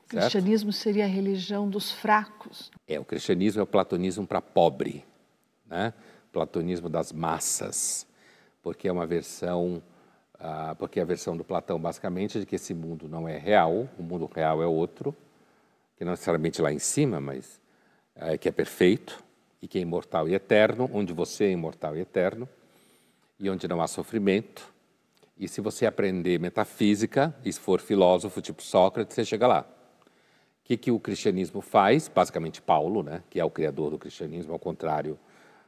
[0.05, 2.71] O cristianismo seria a religião dos fracos.
[2.87, 5.05] É, o cristianismo é o platonismo para pobre,
[5.67, 5.93] né?
[6.33, 8.07] Platonismo das massas,
[8.63, 9.83] porque é uma versão,
[10.39, 13.37] ah, porque é a versão do Platão basicamente é de que esse mundo não é
[13.39, 15.15] real, o mundo real é outro,
[15.97, 17.61] que não necessariamente lá em cima, mas
[18.15, 19.23] é, que é perfeito
[19.61, 22.49] e que é imortal e eterno, onde você é imortal e eterno
[23.39, 24.73] e onde não há sofrimento.
[25.39, 29.61] E se você aprender metafísica e for filósofo tipo Sócrates, você chega lá.
[29.61, 32.09] O que, que o cristianismo faz?
[32.09, 35.19] Basicamente, Paulo, né, que é o criador do cristianismo, ao contrário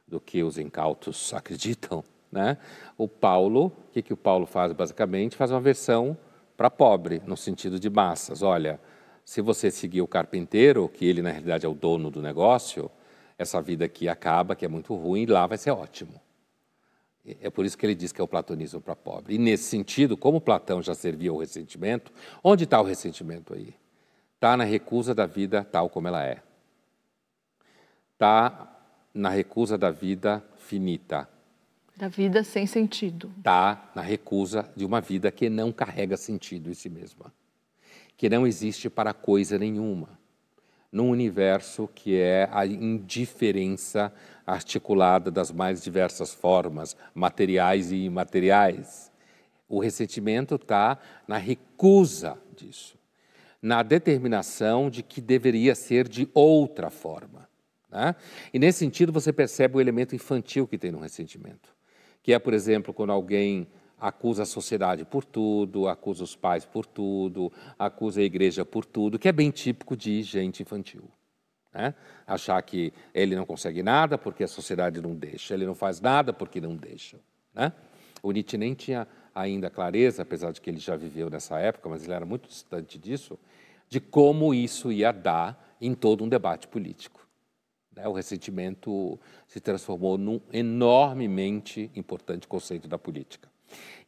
[0.07, 2.05] do que os incautos acreditam.
[2.31, 2.59] Né?
[2.99, 5.37] O Paulo, o que, que o Paulo faz basicamente?
[5.37, 6.17] Faz uma versão
[6.57, 8.43] para pobre, no sentido de massas.
[8.43, 8.79] Olha,
[9.25, 12.91] se você seguir o carpinteiro, que ele na realidade é o dono do negócio,
[13.39, 16.21] essa vida aqui acaba, que é muito ruim, lá vai ser ótimo.
[17.41, 19.35] É por isso que ele diz que é o platonismo para pobre.
[19.35, 22.13] E nesse sentido, como Platão já servia o ressentimento,
[22.43, 23.75] onde está o ressentimento aí?
[24.35, 26.43] Está na recusa da vida tal como ela é.
[28.13, 28.81] Está
[29.13, 31.29] na recusa da vida finita.
[31.97, 33.33] Da vida sem sentido.
[33.39, 37.33] Está na recusa de uma vida que não carrega sentido em si mesma.
[38.17, 40.20] Que não existe para coisa nenhuma
[40.93, 44.13] num universo que é a indiferença
[44.47, 49.11] articulada das mais diversas formas, materiais e imateriais.
[49.69, 50.99] O ressentimento está
[51.29, 52.99] na recusa disso,
[53.63, 57.49] na determinação de que deveria ser de outra forma.
[57.91, 58.17] Né?
[58.53, 61.73] E nesse sentido você percebe o elemento infantil que tem no ressentimento,
[62.23, 63.69] que é, por exemplo, quando alguém
[64.01, 69.19] acusa a sociedade por tudo, acusa os pais por tudo, acusa a igreja por tudo,
[69.19, 71.05] que é bem típico de gente infantil.
[71.73, 71.95] Né?
[72.27, 76.33] Achar que ele não consegue nada porque a sociedade não deixa, ele não faz nada
[76.33, 77.19] porque não deixa.
[77.55, 77.73] Né?
[78.23, 82.05] O Nietzsche nem tinha ainda clareza, apesar de que ele já viveu nessa época, mas
[82.05, 83.39] ele era muito distante disso,
[83.89, 87.27] de como isso ia dar em todo um debate político.
[87.95, 88.07] Né?
[88.07, 93.50] O ressentimento se transformou num enormemente importante conceito da política.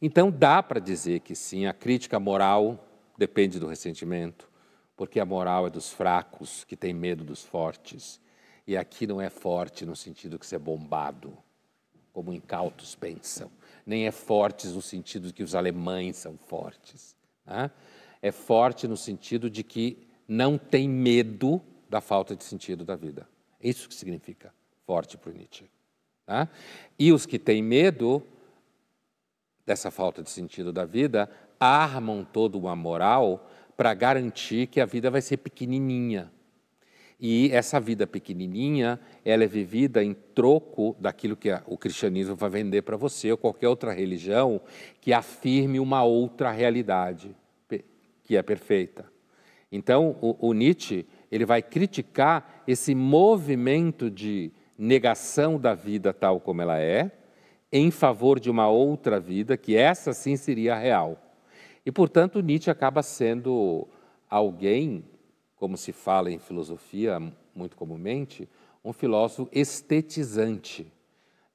[0.01, 4.49] Então, dá para dizer que sim, a crítica moral depende do ressentimento,
[4.95, 8.19] porque a moral é dos fracos, que tem medo dos fortes.
[8.65, 11.37] E aqui não é forte no sentido que você é bombado,
[12.11, 13.51] como incautos pensam,
[13.85, 17.15] nem é fortes no sentido de que os alemães são fortes.
[17.45, 17.71] Né?
[18.21, 23.27] É forte no sentido de que não tem medo da falta de sentido da vida.
[23.59, 24.53] É isso que significa
[24.85, 25.65] forte para Nietzsche.
[26.27, 26.47] Né?
[26.97, 28.25] E os que têm medo
[29.65, 35.09] dessa falta de sentido da vida, armam toda uma moral para garantir que a vida
[35.09, 36.31] vai ser pequenininha.
[37.19, 42.81] E essa vida pequenininha, ela é vivida em troco daquilo que o cristianismo vai vender
[42.81, 44.59] para você ou qualquer outra religião
[44.99, 47.35] que afirme uma outra realidade
[48.23, 49.05] que é perfeita.
[49.71, 56.61] Então, o, o Nietzsche, ele vai criticar esse movimento de negação da vida tal como
[56.61, 57.11] ela é,
[57.75, 61.17] em favor de uma outra vida, que essa sim seria real.
[61.83, 63.87] E, portanto, Nietzsche acaba sendo
[64.29, 65.03] alguém,
[65.55, 67.19] como se fala em filosofia
[67.55, 68.47] muito comumente,
[68.85, 70.85] um filósofo estetizante,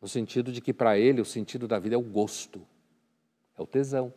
[0.02, 2.60] no sentido de que para ele o sentido da vida é o gosto,
[3.56, 4.12] é o tesão.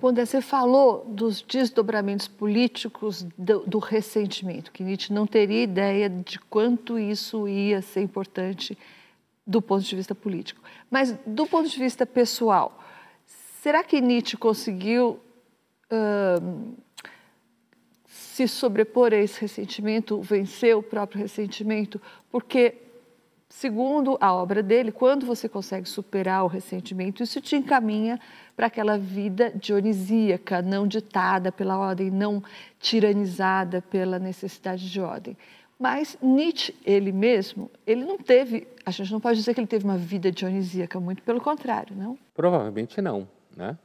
[0.00, 6.38] Bom, você falou dos desdobramentos políticos do, do, ressentimento, que Nietzsche não teria ideia de
[6.38, 8.76] quanto isso ia ser importante
[9.46, 10.60] do ponto de vista político.
[10.90, 12.82] Mas do ponto de vista pessoal,
[13.62, 15.20] será que Nietzsche conseguiu
[15.90, 16.74] uh,
[18.04, 22.00] se sobrepor a esse ressentimento, vencer o próprio ressentimento?
[22.30, 22.74] Porque,
[23.48, 28.18] segundo a obra dele, quando você consegue superar o ressentimento, isso te encaminha
[28.56, 32.42] para aquela vida dionisíaca, não ditada pela ordem, não
[32.80, 35.36] tiranizada pela necessidade de ordem.
[35.78, 39.84] Mas Nietzsche, ele mesmo, ele não teve, a gente não pode dizer que ele teve
[39.84, 42.18] uma vida dionisíaca, muito pelo contrário, não?
[42.34, 43.78] Provavelmente não, né?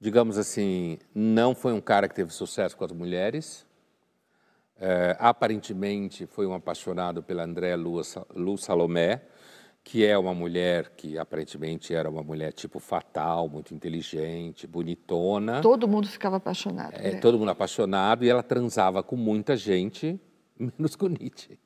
[0.00, 3.66] Digamos assim, não foi um cara que teve sucesso com as mulheres.
[4.80, 9.22] É, aparentemente foi um apaixonado pela Andréa Lu Salomé,
[9.84, 15.60] que é uma mulher que aparentemente era uma mulher tipo fatal, muito inteligente, bonitona.
[15.60, 16.94] Todo mundo ficava apaixonado.
[16.94, 20.20] É, todo mundo apaixonado e ela transava com muita gente,
[20.62, 21.58] menos com Nietzsche.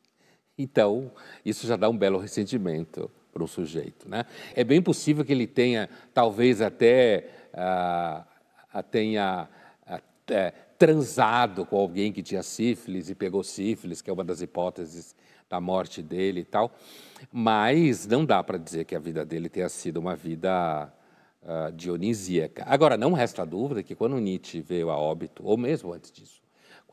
[0.58, 1.12] Então,
[1.44, 4.08] isso já dá um belo ressentimento para um sujeito.
[4.08, 4.24] Né?
[4.54, 8.24] É bem possível que ele tenha, talvez até ah,
[8.90, 9.48] tenha
[9.84, 15.14] até transado com alguém que tinha sífilis e pegou sífilis, que é uma das hipóteses
[15.48, 16.74] da morte dele e tal.
[17.32, 20.92] Mas não dá para dizer que a vida dele tenha sido uma vida
[21.42, 22.64] uh, dionisíaca.
[22.66, 26.42] Agora, não resta dúvida que quando Nietzsche veio a óbito, ou mesmo antes disso,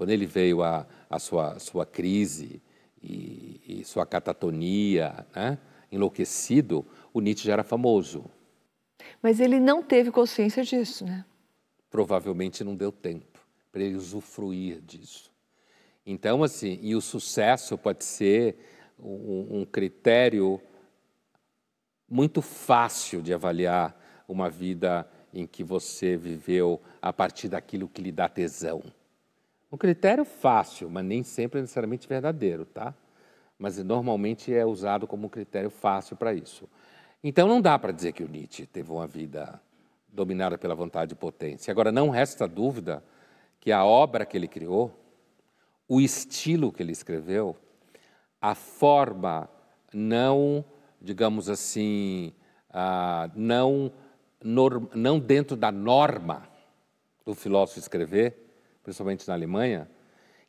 [0.04, 2.62] quando ele veio a, a sua, sua crise
[3.02, 5.58] e, e sua catatonia, né,
[5.90, 8.26] enlouquecido, o Nietzsche já era famoso.
[9.22, 11.24] Mas ele não teve consciência disso, né?
[11.90, 13.40] Provavelmente não deu tempo
[13.72, 15.32] para ele usufruir disso.
[16.06, 18.58] Então, assim, e o sucesso pode ser
[19.00, 20.60] um, um critério
[22.10, 28.12] muito fácil de avaliar uma vida em que você viveu a partir daquilo que lhe
[28.12, 28.84] dá tesão.
[29.74, 32.94] Um critério fácil, mas nem sempre necessariamente verdadeiro, tá?
[33.58, 36.70] Mas normalmente é usado como um critério fácil para isso.
[37.24, 39.60] Então não dá para dizer que o Nietzsche teve uma vida
[40.08, 41.72] dominada pela vontade e potência.
[41.72, 43.04] Agora não resta dúvida
[43.60, 44.92] que a obra que ele criou,
[45.88, 47.58] o estilo que ele escreveu,
[48.40, 49.50] a forma
[49.92, 50.64] não,
[51.02, 52.32] digamos assim,
[52.70, 53.92] uh, não,
[54.94, 56.48] não dentro da norma
[57.26, 58.43] do filósofo escrever,
[58.84, 59.90] principalmente na Alemanha,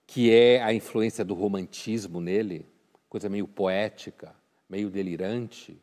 [0.06, 2.66] que é a influência do romantismo nele,
[3.08, 4.34] coisa meio poética,
[4.68, 5.80] meio delirante.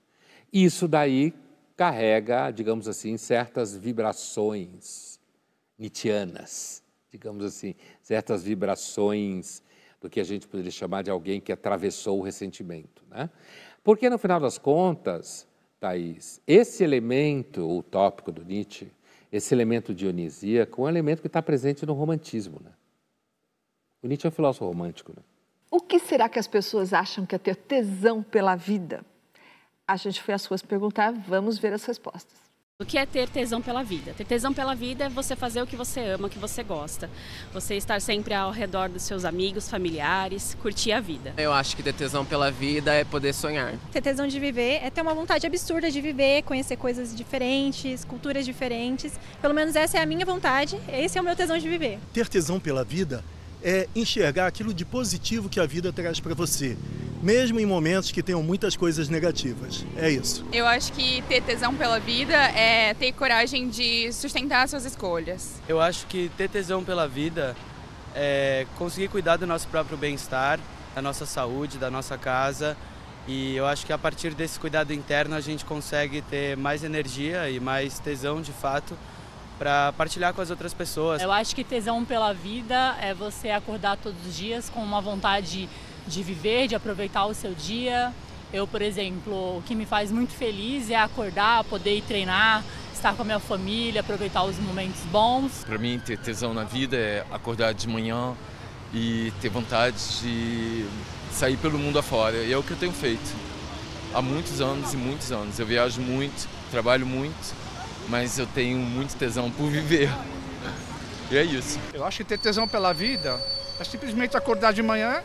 [0.51, 1.33] Isso daí
[1.75, 5.19] carrega, digamos assim, certas vibrações
[5.79, 9.63] nietzschianas, digamos assim, certas vibrações
[9.99, 13.03] do que a gente poderia chamar de alguém que atravessou o ressentimento.
[13.09, 13.29] Né?
[13.83, 15.47] Porque, no final das contas,
[15.79, 18.91] Thaís, esse elemento utópico do Nietzsche,
[19.31, 22.59] esse elemento dionisíaco, é um elemento que está presente no romantismo.
[22.63, 22.71] Né?
[24.03, 25.13] O Nietzsche é um filósofo romântico.
[25.15, 25.23] Né?
[25.69, 29.05] O que será que as pessoas acham que é ter tesão pela vida?
[29.87, 32.50] A gente foi às suas perguntar, vamos ver as respostas.
[32.81, 34.11] O que é ter tesão pela vida?
[34.17, 37.11] Ter tesão pela vida é você fazer o que você ama, o que você gosta.
[37.53, 41.31] Você estar sempre ao redor dos seus amigos, familiares, curtir a vida.
[41.37, 43.75] Eu acho que ter tesão pela vida é poder sonhar.
[43.91, 48.47] Ter tesão de viver é ter uma vontade absurda de viver, conhecer coisas diferentes, culturas
[48.47, 49.13] diferentes.
[49.39, 51.99] Pelo menos essa é a minha vontade, esse é o meu tesão de viver.
[52.11, 53.23] Ter tesão pela vida
[53.63, 56.77] é enxergar aquilo de positivo que a vida traz para você
[57.21, 59.85] mesmo em momentos que tenham muitas coisas negativas.
[59.95, 60.45] É isso.
[60.51, 65.61] Eu acho que ter tesão pela vida é ter coragem de sustentar suas escolhas.
[65.67, 67.55] Eu acho que ter tesão pela vida
[68.15, 70.59] é conseguir cuidar do nosso próprio bem-estar,
[70.95, 72.75] da nossa saúde, da nossa casa.
[73.27, 77.49] E eu acho que a partir desse cuidado interno a gente consegue ter mais energia
[77.49, 78.97] e mais tesão de fato
[79.61, 81.21] para partilhar com as outras pessoas.
[81.21, 85.69] Eu acho que tesão pela vida é você acordar todos os dias com uma vontade
[86.07, 88.11] de viver, de aproveitar o seu dia.
[88.51, 93.13] Eu, por exemplo, o que me faz muito feliz é acordar, poder ir treinar, estar
[93.13, 95.63] com a minha família, aproveitar os momentos bons.
[95.63, 98.33] Para mim, ter tesão na vida é acordar de manhã
[98.91, 100.87] e ter vontade de
[101.31, 102.37] sair pelo mundo afora.
[102.37, 103.31] E é o que eu tenho feito
[104.11, 105.59] há muitos anos e muitos anos.
[105.59, 107.53] Eu viajo muito, trabalho muito,
[108.11, 110.09] mas eu tenho muito tesão por viver.
[111.31, 111.79] E é isso.
[111.93, 113.39] Eu acho que ter tesão pela vida
[113.79, 115.23] é simplesmente acordar de manhã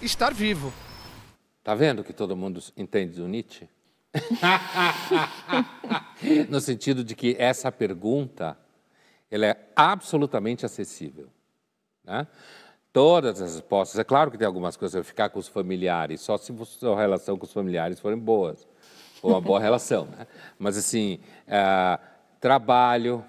[0.00, 0.72] estar vivo.
[1.62, 3.68] Tá vendo que todo mundo entende do Nietzsche?
[6.48, 8.56] no sentido de que essa pergunta
[9.30, 11.28] ela é absolutamente acessível.
[12.02, 12.26] Né?
[12.90, 16.52] Todas as respostas, é claro que tem algumas coisas, ficar com os familiares, só se
[16.52, 18.66] a sua relação com os familiares forem boas,
[19.20, 20.06] ou uma boa relação.
[20.06, 20.26] Né?
[20.58, 21.98] Mas assim, é,
[22.44, 23.24] trabalho,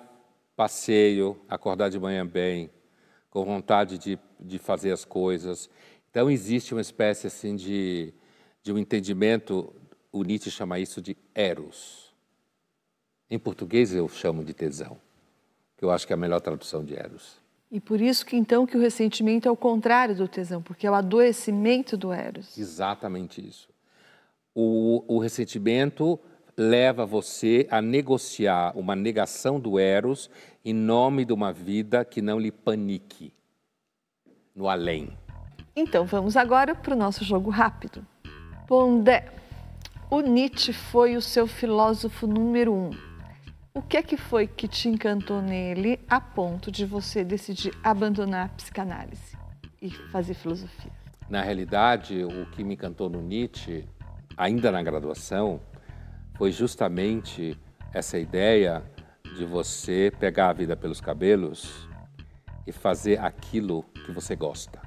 [0.57, 2.69] passeio, acordar de manhã bem,
[3.29, 5.69] com vontade de, de fazer as coisas,
[6.15, 8.13] então, existe uma espécie assim de,
[8.63, 9.75] de um entendimento,
[10.13, 12.15] o Nietzsche chama isso de eros.
[13.29, 14.97] Em português eu chamo de tesão,
[15.75, 17.37] que eu acho que é a melhor tradução de eros.
[17.69, 20.91] E por isso que então que o ressentimento é o contrário do tesão, porque é
[20.91, 22.57] o adoecimento do eros.
[22.57, 23.67] Exatamente isso.
[24.55, 26.17] O, o ressentimento
[26.57, 30.29] leva você a negociar uma negação do eros
[30.63, 33.33] em nome de uma vida que não lhe panique
[34.55, 35.09] no além.
[35.75, 38.05] Então vamos agora para o nosso jogo rápido.
[38.65, 39.31] Pondé,
[40.09, 42.91] o Nietzsche foi o seu filósofo número um.
[43.73, 48.45] O que é que foi que te encantou nele a ponto de você decidir abandonar
[48.45, 49.37] a psicanálise
[49.81, 50.91] e fazer filosofia?
[51.29, 53.83] Na realidade, o que me encantou no Nietzsche,
[54.37, 55.59] ainda na graduação,
[56.35, 57.57] foi justamente
[57.93, 58.83] essa ideia
[59.35, 61.87] de você pegar a vida pelos cabelos
[62.67, 64.81] e fazer aquilo que você gosta.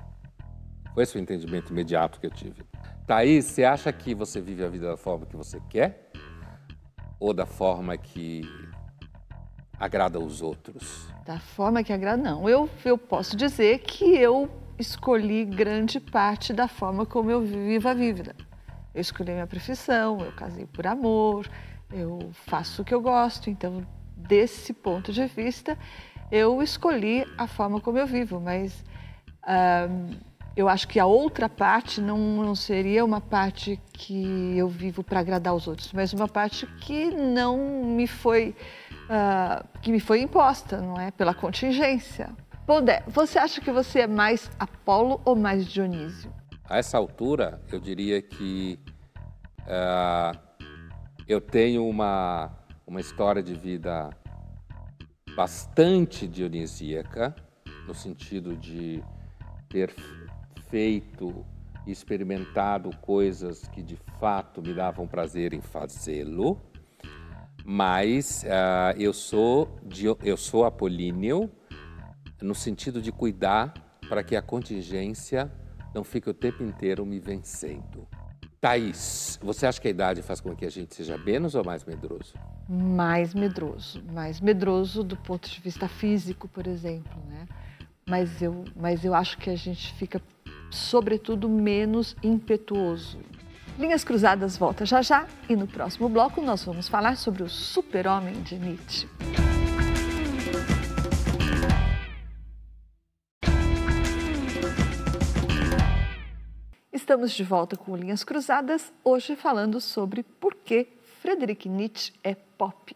[0.95, 2.63] Foi esse o entendimento imediato que eu tive.
[3.07, 6.11] Thaís, você acha que você vive a vida da forma que você quer?
[7.19, 8.43] Ou da forma que
[9.79, 11.09] agrada aos outros?
[11.25, 12.49] Da forma que agrada, não.
[12.49, 17.95] Eu, eu posso dizer que eu escolhi grande parte da forma como eu vivo a
[17.95, 18.35] vida.
[18.99, 21.49] Eu escolhi minha profissão, eu casei por amor,
[21.89, 23.87] eu faço o que eu gosto, então,
[24.17, 25.79] desse ponto de vista,
[26.33, 28.85] eu escolhi a forma como eu vivo, mas
[30.57, 35.21] eu acho que a outra parte não, não seria uma parte que eu vivo para
[35.21, 38.53] agradar os outros, mas uma parte que não me foi
[39.05, 42.31] uh, que me foi imposta, não é, pela contingência.
[42.67, 46.33] Pondé, você acha que você é mais Apolo ou mais Dionísio?
[46.69, 48.79] A essa altura, eu diria que
[49.61, 50.39] uh,
[51.27, 52.51] eu tenho uma,
[52.87, 54.11] uma história de vida
[55.35, 57.35] bastante dionisíaca,
[57.87, 59.03] no sentido de
[59.67, 59.95] ter
[60.69, 61.43] feito
[61.87, 66.61] e experimentado coisas que de fato me davam prazer em fazê-lo,
[67.65, 69.81] mas uh, eu sou
[70.23, 71.51] eu sou apolíneo
[72.43, 73.73] no sentido de cuidar
[74.07, 75.51] para que a contingência
[75.99, 78.07] não fique o tempo inteiro me vencendo.
[78.61, 81.85] Thaís, você acha que a idade faz com que a gente seja menos ou mais
[81.85, 82.35] medroso?
[82.69, 87.47] Mais medroso, mais medroso do ponto de vista físico, por exemplo, né?
[88.09, 90.23] Mas eu, mas eu acho que a gente fica,
[90.71, 93.19] sobretudo, menos impetuoso.
[93.77, 98.41] Linhas Cruzadas volta já já e no próximo bloco nós vamos falar sobre o super-homem
[98.43, 99.09] de Nietzsche.
[107.09, 110.87] Estamos de volta com Linhas Cruzadas, hoje falando sobre por que
[111.23, 112.95] Friedrich Nietzsche é pop.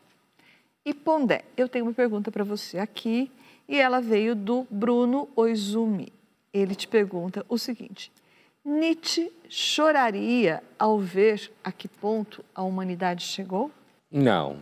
[0.85, 3.33] E Pondé, eu tenho uma pergunta para você aqui
[3.67, 6.13] e ela veio do Bruno Oizumi.
[6.53, 8.13] Ele te pergunta o seguinte:
[8.63, 13.71] Nietzsche choraria ao ver a que ponto a humanidade chegou?
[14.11, 14.59] Não,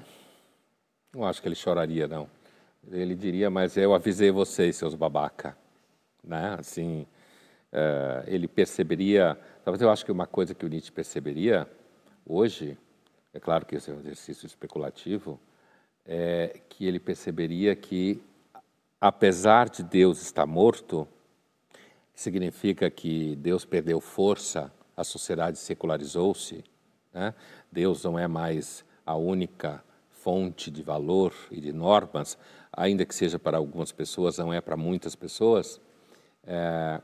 [1.13, 2.31] não acho que ele choraria, não.
[2.89, 5.59] Ele diria, mas eu avisei vocês, seus babaca.
[6.23, 6.55] Né?
[6.57, 7.05] Assim,
[7.73, 9.39] uh, ele perceberia.
[9.65, 11.69] Talvez eu acho que uma coisa que o Nietzsche perceberia
[12.27, 12.77] hoje,
[13.33, 15.41] é claro que esse é um exercício especulativo,
[16.05, 18.23] é que ele perceberia que,
[19.01, 21.07] apesar de Deus estar morto,
[22.15, 26.65] significa que Deus perdeu força, a sociedade secularizou-se,
[27.13, 27.35] né?
[27.71, 32.37] Deus não é mais a única fonte de valor e de normas,
[32.73, 35.81] ainda que seja para algumas pessoas, não é para muitas pessoas.
[36.47, 37.01] É,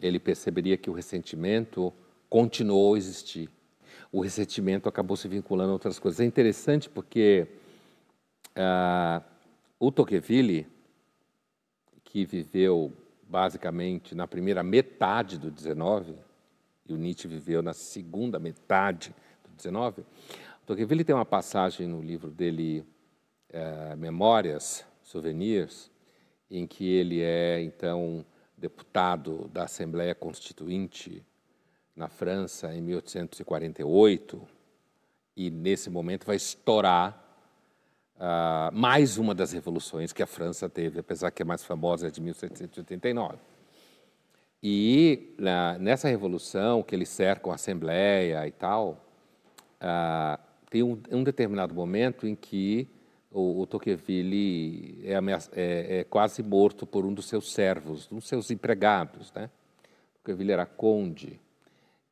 [0.00, 1.92] ele perceberia que o ressentimento
[2.28, 3.50] continuou a existir.
[4.12, 6.20] O ressentimento acabou se vinculando a outras coisas.
[6.20, 7.46] É interessante porque
[8.56, 9.24] uh,
[9.78, 10.66] o Tocqueville,
[12.04, 12.92] que viveu
[13.28, 16.14] basicamente na primeira metade do 19,
[16.88, 22.00] e o Nietzsche viveu na segunda metade do 19, o Tocqueville tem uma passagem no
[22.00, 22.84] livro dele,
[23.50, 25.90] uh, Memórias, Souvenirs,
[26.50, 28.24] em que ele é, então,
[28.56, 31.24] deputado da Assembleia Constituinte
[31.94, 34.42] na França em 1848,
[35.36, 37.22] e nesse momento vai estourar
[38.16, 42.10] uh, mais uma das revoluções que a França teve, apesar que a mais famosa é
[42.10, 43.38] de 1789.
[44.62, 49.04] E uh, nessa revolução, que eles cercam a Assembleia e tal,
[49.80, 52.88] uh, tem um, um determinado momento em que
[53.36, 58.26] o, o Tocqueville é, é, é, quase morto por um dos seus servos, um dos
[58.26, 59.30] seus empregados.
[59.34, 59.50] Né?
[60.14, 61.38] Tocqueville era conde.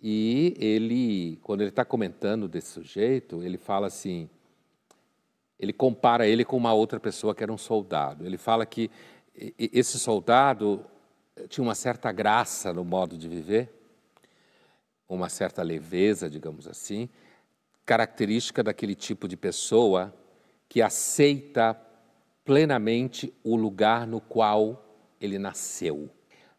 [0.02, 4.28] E ele, quando ele está comentando desse sujeito, ele fala assim,
[5.58, 8.26] ele compara ele com uma outra pessoa que era um soldado.
[8.26, 8.90] Ele fala que
[9.58, 10.84] esse soldado
[11.48, 13.72] tinha uma certa graça no modo de viver,
[15.08, 17.08] uma certa leveza, digamos assim,
[17.86, 20.14] característica daquele tipo de pessoa
[20.74, 21.80] que aceita
[22.44, 24.84] plenamente o lugar no qual
[25.20, 26.10] ele nasceu.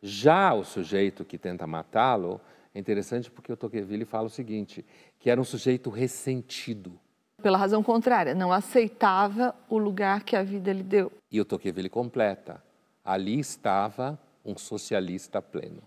[0.02, 2.40] Já o sujeito que tenta matá-lo
[2.74, 4.86] é interessante porque o Tocqueville fala o seguinte,
[5.20, 6.98] que era um sujeito ressentido.
[7.44, 11.12] Pela razão contrária, não aceitava o lugar que a vida lhe deu.
[11.30, 12.64] E o Tocqueville completa,
[13.04, 15.84] ali estava um socialista pleno.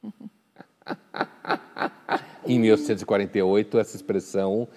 [2.46, 4.68] em 1848, essa expressão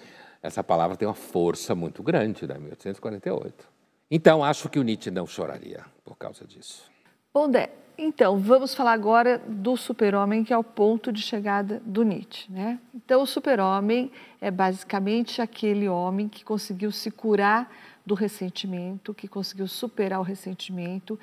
[0.46, 2.54] essa palavra tem uma força muito grande, né?
[2.58, 3.68] 1848.
[4.10, 6.90] Então, acho que o Nietzsche não choraria por causa disso.
[7.34, 12.02] Bom, Dé, então vamos falar agora do super-homem, que é o ponto de chegada do
[12.02, 12.50] Nietzsche.
[12.50, 12.78] Né?
[12.94, 17.70] Então, o super-homem é basicamente aquele homem que conseguiu se curar
[18.04, 21.18] do ressentimento, que conseguiu superar o ressentimento,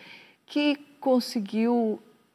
[0.45, 1.73] que conseguiu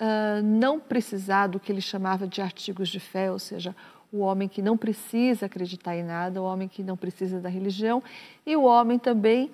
[0.01, 3.77] uh, não precisar do que ele chamava de artigos de fé, ou seja,
[4.13, 8.03] o homem que não precisa acreditar em nada, o homem que não precisa da religião,
[8.47, 9.51] e o homem também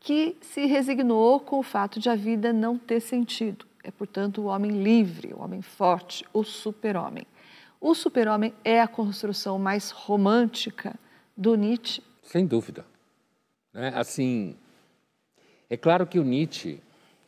[0.00, 3.66] que se resignou com o fato de a vida não ter sentido.
[3.82, 7.26] É, portanto, o homem livre, o homem forte, o super-homem.
[7.80, 10.98] O super-homem é a construção mais romântica
[11.36, 12.02] do Nietzsche?
[12.22, 12.84] Sem dúvida.
[13.72, 13.92] Né?
[13.94, 14.56] Assim,
[15.70, 16.80] é claro que o Nietzsche,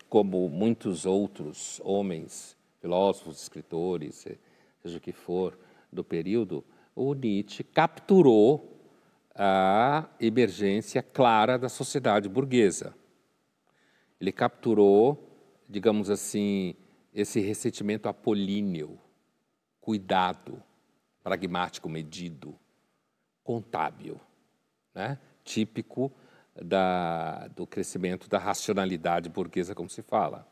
[0.09, 4.27] como muitos outros homens, filósofos, escritores,
[4.83, 5.57] seja o que for,
[5.93, 6.65] do período,
[6.95, 8.79] o Nietzsche capturou
[9.35, 12.95] a emergência clara da sociedade burguesa.
[14.21, 15.31] Ele capturou,
[15.69, 16.75] digamos assim,
[17.15, 18.99] esse ressentimento apolíneo,
[19.81, 20.63] cuidado,
[21.23, 22.55] pragmático, medido,
[23.43, 24.21] contábil,
[24.95, 25.19] né?
[25.43, 26.13] típico
[26.55, 30.47] da, do crescimento da racionalidade burguesa, como se fala.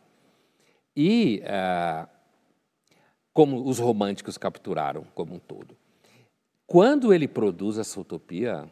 [0.97, 2.09] E uh,
[3.33, 5.77] como os românticos capturaram como um todo.
[6.69, 8.71] Quando ele produz essa utopia,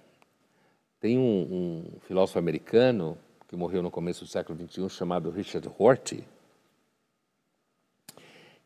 [1.00, 3.16] tem um, um filósofo americano
[3.48, 6.22] que morreu no começo do século XXI chamado Richard Rorty,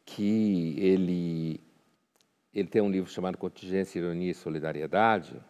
[0.04, 1.60] que ele
[2.52, 5.40] ele tem um livro chamado Contingência, Ironia e Solidariedade,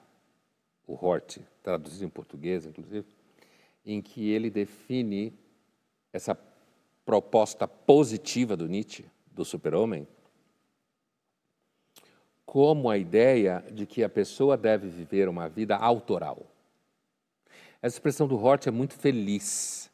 [0.86, 3.06] o Rorty, traduzido em português, inclusive,
[3.86, 5.32] em que ele define
[6.12, 6.38] essa
[7.06, 10.06] proposta positiva do Nietzsche, do super-homem,
[12.50, 16.44] como a ideia de que a pessoa deve viver uma vida autoral.
[17.80, 19.88] Essa expressão do Hort é muito feliz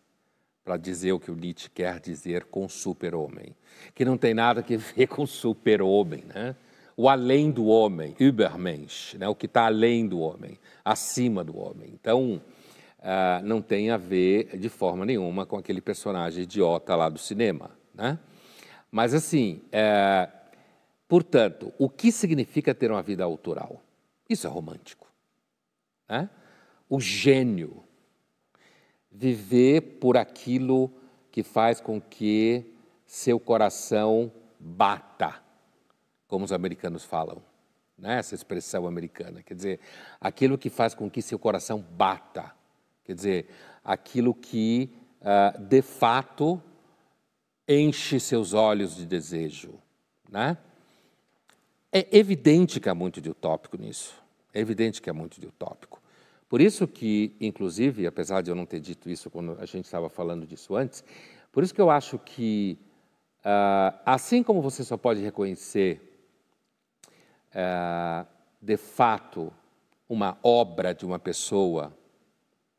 [0.64, 3.54] para dizer o que o Nietzsche quer dizer com super-homem,
[3.94, 6.56] que não tem nada a ver com super-homem, né?
[6.96, 9.28] o além do homem, Übermensch, né?
[9.28, 11.90] o que está além do homem, acima do homem.
[11.92, 12.40] Então,
[13.00, 17.72] uh, não tem a ver de forma nenhuma com aquele personagem idiota lá do cinema.
[17.94, 18.18] Né?
[18.90, 20.36] Mas, assim, uh,
[21.08, 23.80] Portanto, o que significa ter uma vida autoral?
[24.28, 25.06] Isso é romântico.
[26.08, 26.28] Né?
[26.88, 27.82] O gênio.
[29.10, 30.92] Viver por aquilo
[31.30, 32.64] que faz com que
[33.06, 35.40] seu coração bata,
[36.26, 37.42] como os americanos falam,
[37.96, 38.18] né?
[38.18, 39.42] essa expressão americana.
[39.42, 39.80] Quer dizer,
[40.20, 42.52] aquilo que faz com que seu coração bata.
[43.04, 43.48] Quer dizer,
[43.84, 46.60] aquilo que, uh, de fato,
[47.68, 49.74] enche seus olhos de desejo.
[50.28, 50.58] Né?
[51.92, 54.14] É evidente que há muito de utópico nisso.
[54.52, 56.02] É evidente que há muito de utópico.
[56.48, 60.08] Por isso que, inclusive, apesar de eu não ter dito isso quando a gente estava
[60.08, 61.02] falando disso antes,
[61.50, 62.78] por isso que eu acho que,
[63.40, 66.20] uh, assim como você só pode reconhecer,
[67.50, 68.26] uh,
[68.60, 69.52] de fato,
[70.08, 71.96] uma obra de uma pessoa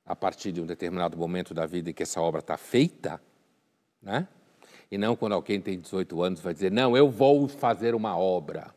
[0.05, 3.21] a partir de um determinado momento da vida em que essa obra está feita,
[4.01, 4.27] né?
[4.89, 8.73] E não quando alguém tem 18 anos vai dizer, não, eu vou fazer uma obra.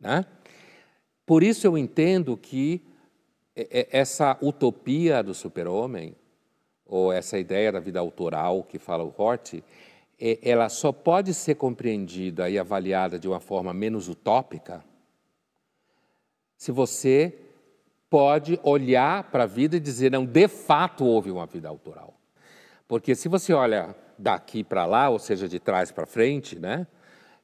[0.00, 0.24] Né?
[1.26, 2.82] Por isso eu entendo que
[3.70, 6.14] essa utopia do super-homem,
[6.86, 9.62] ou essa ideia da vida autoral que fala o Hort,
[10.18, 14.84] ela só pode ser compreendida e avaliada de uma forma menos utópica
[16.56, 17.38] se você
[18.10, 22.14] pode olhar para a vida e dizer, não, de fato houve uma vida autoral.
[22.88, 26.86] Porque se você olha daqui para lá, ou seja, de trás para frente, né,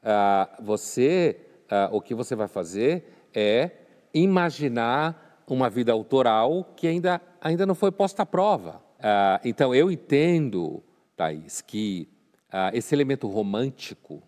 [0.03, 3.71] uh, você uh, o que você vai fazer é
[4.13, 8.83] imaginar uma vida autoral que ainda, ainda não foi posta à prova.
[8.99, 10.83] Uh, então, eu entendo,
[11.17, 12.09] Thaís, que
[12.49, 14.23] uh, esse elemento romântico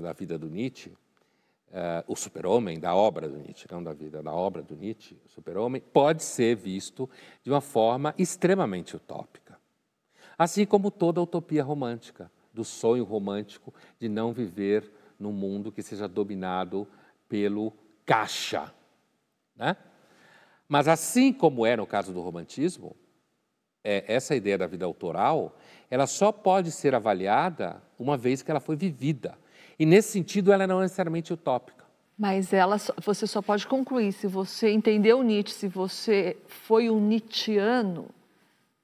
[0.00, 0.92] da vida do Nietzsche,
[2.06, 5.82] o super-homem da obra do Nietzsche, não da vida, da obra do Nietzsche, o super-homem,
[5.92, 7.10] pode ser visto
[7.42, 9.58] de uma forma extremamente utópica.
[10.38, 14.88] Assim como toda utopia romântica, do sonho romântico de não viver
[15.22, 16.86] num mundo que seja dominado
[17.28, 17.72] pelo
[18.04, 18.72] caixa.
[19.56, 19.76] Né?
[20.68, 22.96] Mas assim como é no caso do romantismo,
[23.84, 25.56] é, essa ideia da vida autoral,
[25.90, 29.38] ela só pode ser avaliada uma vez que ela foi vivida.
[29.78, 31.84] E nesse sentido, ela não é necessariamente utópica.
[32.18, 38.08] Mas ela, você só pode concluir se você entendeu Nietzsche, se você foi um Nietzscheano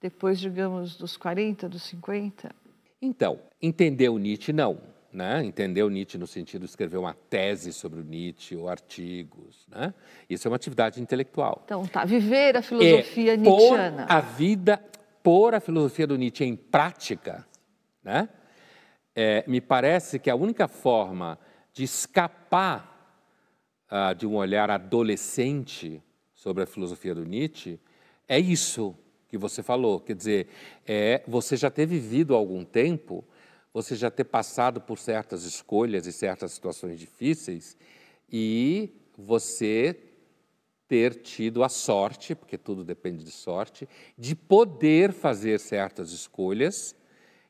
[0.00, 2.50] depois, digamos, dos 40, dos 50?
[3.00, 5.44] Então, entendeu Nietzsche, não né?
[5.44, 9.66] entendeu Nietzsche no sentido de escrever uma tese sobre o Nietzsche ou artigos.
[9.68, 9.94] Né?
[10.28, 11.62] Isso é uma atividade intelectual.
[11.64, 14.06] Então, tá, viver a filosofia é, nietzschiana.
[14.06, 14.82] Pôr a vida,
[15.22, 17.46] pôr a filosofia do Nietzsche em prática,
[18.02, 18.28] né?
[19.20, 21.36] é, me parece que a única forma
[21.72, 23.18] de escapar
[23.90, 26.00] ah, de um olhar adolescente
[26.32, 27.80] sobre a filosofia do Nietzsche
[28.28, 28.94] é isso
[29.26, 29.98] que você falou.
[29.98, 30.48] Quer dizer,
[30.86, 33.24] é você já ter vivido algum tempo,
[33.82, 37.76] você já ter passado por certas escolhas e certas situações difíceis
[38.28, 39.96] e você
[40.88, 46.96] ter tido a sorte, porque tudo depende de sorte, de poder fazer certas escolhas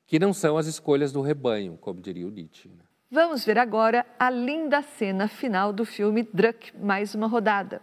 [0.06, 2.68] que não são as escolhas do rebanho, como diria o Nietzsche.
[2.68, 2.84] Né?
[3.10, 7.80] Vamos ver agora a linda cena final do filme Druck, Mais Uma Rodada.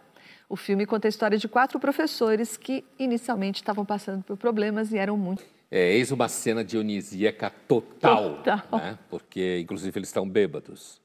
[0.48, 4.98] O filme conta a história de quatro professores que inicialmente estavam passando por problemas e
[5.00, 5.55] eram muito.
[5.70, 8.80] É, eis uma cena dionisíaca total, Total.
[8.80, 9.00] Né?
[9.10, 11.02] porque inclusive eles estão bêbados.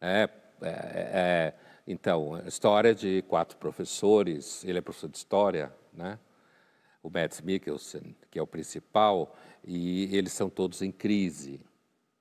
[0.00, 0.28] É,
[0.62, 1.54] é, é,
[1.86, 6.18] então, a história de quatro professores, ele é professor de história, né?
[7.02, 11.60] o Mads Mikkelsen, que é o principal, e eles são todos em crise.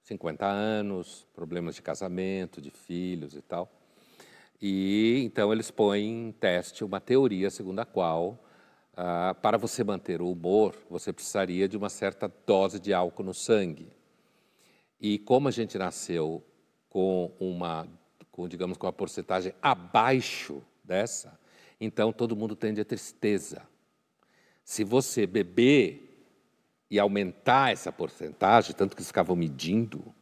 [0.04, 3.72] 50 anos, problemas de casamento, de filhos e tal.
[4.62, 8.44] E então eles põem em teste uma teoria segundo a qual,
[8.96, 13.34] ah, para você manter o humor, você precisaria de uma certa dose de álcool no
[13.34, 13.88] sangue.
[15.00, 16.44] E como a gente nasceu
[16.90, 17.88] com uma,
[18.32, 21.40] com, digamos, com uma porcentagem abaixo dessa,
[21.80, 23.64] então todo mundo tende a tristeza.
[24.64, 26.08] Se você beber
[26.90, 30.14] e aumentar essa porcentagem, tanto que eles ficavam medindo,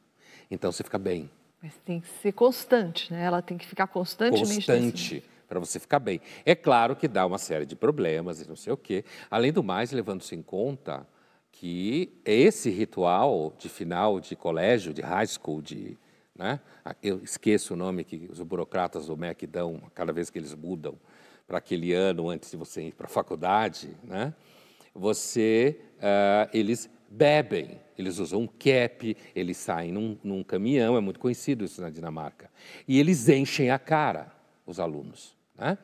[0.49, 1.29] então você fica bem.
[1.61, 3.23] Mas tem que ser constante, né?
[3.25, 6.21] Ela tem que ficar constantemente Constante, para você ficar bem.
[6.45, 9.03] É claro que dá uma série de problemas e não sei o quê.
[9.29, 11.05] Além do mais, levando-se em conta
[11.51, 15.97] que esse ritual de final de colégio, de high school, de,
[16.35, 16.59] né?
[17.01, 20.95] eu esqueço o nome que os burocratas do MEC dão cada vez que eles mudam
[21.47, 24.33] para aquele ano antes de você ir para a faculdade, né?
[24.93, 31.19] você, uh, eles bebem, eles usam um cap, eles saem num, num caminhão, é muito
[31.19, 32.51] conhecido isso na Dinamarca,
[32.87, 34.31] e eles enchem a cara,
[34.65, 35.38] os alunos.
[35.59, 35.77] Né?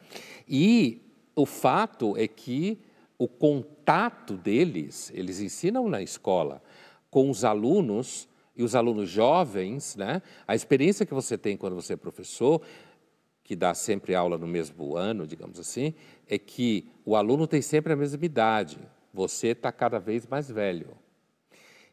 [0.47, 1.01] E
[1.36, 2.80] o fato é que
[3.17, 6.61] o contato deles, eles ensinam na escola
[7.09, 10.21] com os alunos e os alunos jovens, né?
[10.47, 12.61] a experiência que você tem quando você é professor,
[13.43, 15.93] que dá sempre aula no mesmo ano, digamos assim,
[16.28, 18.80] é que o aluno tem sempre a mesma idade,
[19.13, 20.97] você está cada vez mais velho.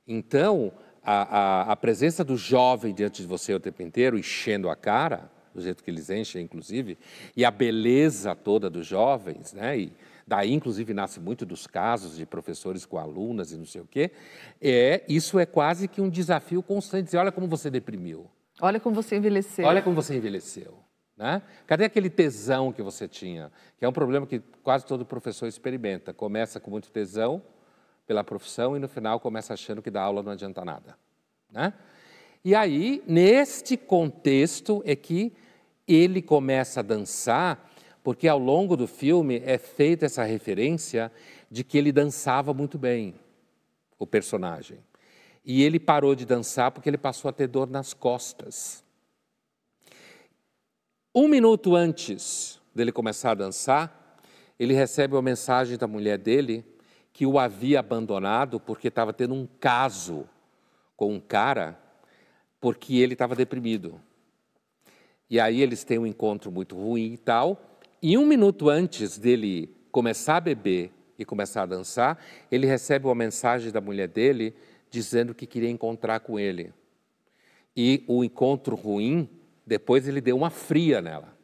[0.07, 0.73] Então,
[1.03, 5.31] a, a, a, presença do jovem diante de você o tempo inteiro, enchendo a cara,
[5.55, 6.99] do jeito que eles enchem, inclusive,
[7.37, 9.79] e a beleza toda dos jovens, né?
[9.79, 9.93] E
[10.27, 14.11] daí, inclusive, nasce muito dos casos de professores com alunas e não sei o quê.
[14.61, 17.07] É, isso é quase que um desafio constante.
[17.07, 18.31] Dizer, olha como você deprimiu.
[18.61, 19.67] Olha como você envelheceu.
[19.67, 20.79] Olha como você envelheceu.
[21.17, 21.43] Né?
[21.67, 23.51] Cadê aquele tesão que você tinha?
[23.79, 26.13] Que é um problema que quase todo professor experimenta.
[26.13, 27.43] Começa com muito tesão
[28.07, 30.97] pela profissão e no final começa achando que dar aula não adianta nada.
[31.51, 31.73] Né?
[32.45, 35.33] E aí, neste contexto, é que
[35.95, 37.71] ele começa a dançar,
[38.03, 41.11] porque ao longo do filme é feita essa referência
[41.51, 43.15] de que ele dançava muito bem,
[43.99, 44.79] o personagem.
[45.45, 48.83] E ele parou de dançar porque ele passou a ter dor nas costas.
[51.15, 54.17] Um minuto antes dele começar a dançar,
[54.59, 56.65] ele recebe uma mensagem da mulher dele
[57.13, 60.27] que o havia abandonado porque estava tendo um caso
[60.97, 61.79] com um cara,
[62.61, 64.01] porque ele estava deprimido.
[65.33, 67.81] E aí eles têm um encontro muito ruim e tal.
[68.03, 73.15] E um minuto antes dele começar a beber e começar a dançar, ele recebe uma
[73.15, 74.55] mensagem da mulher dele
[74.91, 76.75] dizendo que queria encontrar com ele.
[77.75, 79.27] E o encontro ruim
[79.67, 81.35] depois ele deu uma fria nela.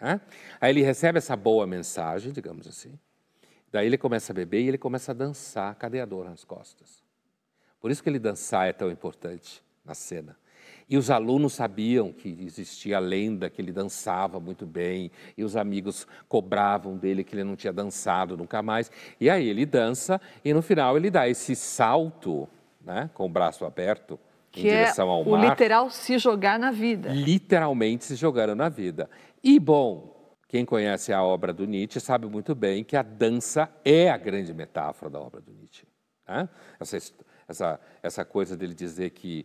[0.00, 0.18] Né?
[0.58, 2.98] Aí ele recebe essa boa mensagem, digamos assim.
[3.70, 5.74] Daí ele começa a beber e ele começa a dançar.
[5.74, 7.04] Cadê a dor nas costas?
[7.82, 10.38] Por isso que ele dançar é tão importante na cena.
[10.88, 15.56] E os alunos sabiam que existia a lenda que ele dançava muito bem, e os
[15.56, 18.90] amigos cobravam dele que ele não tinha dançado nunca mais.
[19.20, 22.48] E aí ele dança, e no final ele dá esse salto,
[22.80, 24.18] né, com o braço aberto,
[24.52, 24.90] que é
[25.26, 27.10] o literal se jogar na vida.
[27.10, 29.10] Literalmente se jogando na vida.
[29.42, 30.16] E, bom,
[30.48, 34.54] quem conhece a obra do Nietzsche sabe muito bem que a dança é a grande
[34.54, 35.84] metáfora da obra do Nietzsche.
[36.26, 36.48] Né?
[36.80, 36.96] Essa,
[37.46, 39.44] essa, essa coisa dele dizer que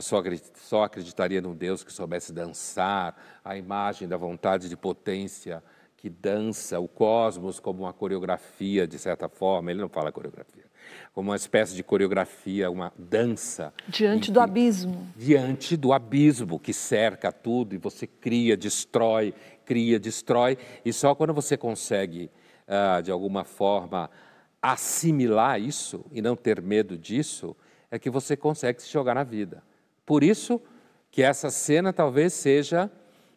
[0.00, 0.22] só,
[0.54, 5.62] só acreditaria num Deus que soubesse dançar, a imagem da vontade de potência
[5.96, 9.70] que dança o cosmos como uma coreografia, de certa forma.
[9.70, 10.68] Ele não fala coreografia
[11.12, 13.72] como uma espécie de coreografia, uma dança.
[13.88, 15.08] Diante do abismo.
[15.16, 19.34] Diante do abismo que cerca tudo e você cria, destrói,
[19.64, 20.56] cria, destrói.
[20.84, 22.30] E só quando você consegue,
[22.68, 24.10] uh, de alguma forma,
[24.62, 27.56] assimilar isso e não ter medo disso,
[27.90, 29.62] é que você consegue se jogar na vida.
[30.08, 30.58] Por isso
[31.10, 32.90] que essa cena talvez seja,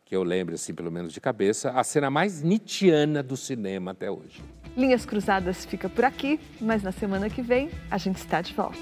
[0.05, 4.09] que eu lembre assim pelo menos de cabeça, a cena mais Nietzscheana do cinema até
[4.09, 4.41] hoje.
[4.78, 8.80] Linhas Cruzadas fica por aqui, mas na semana que vem a gente está de volta.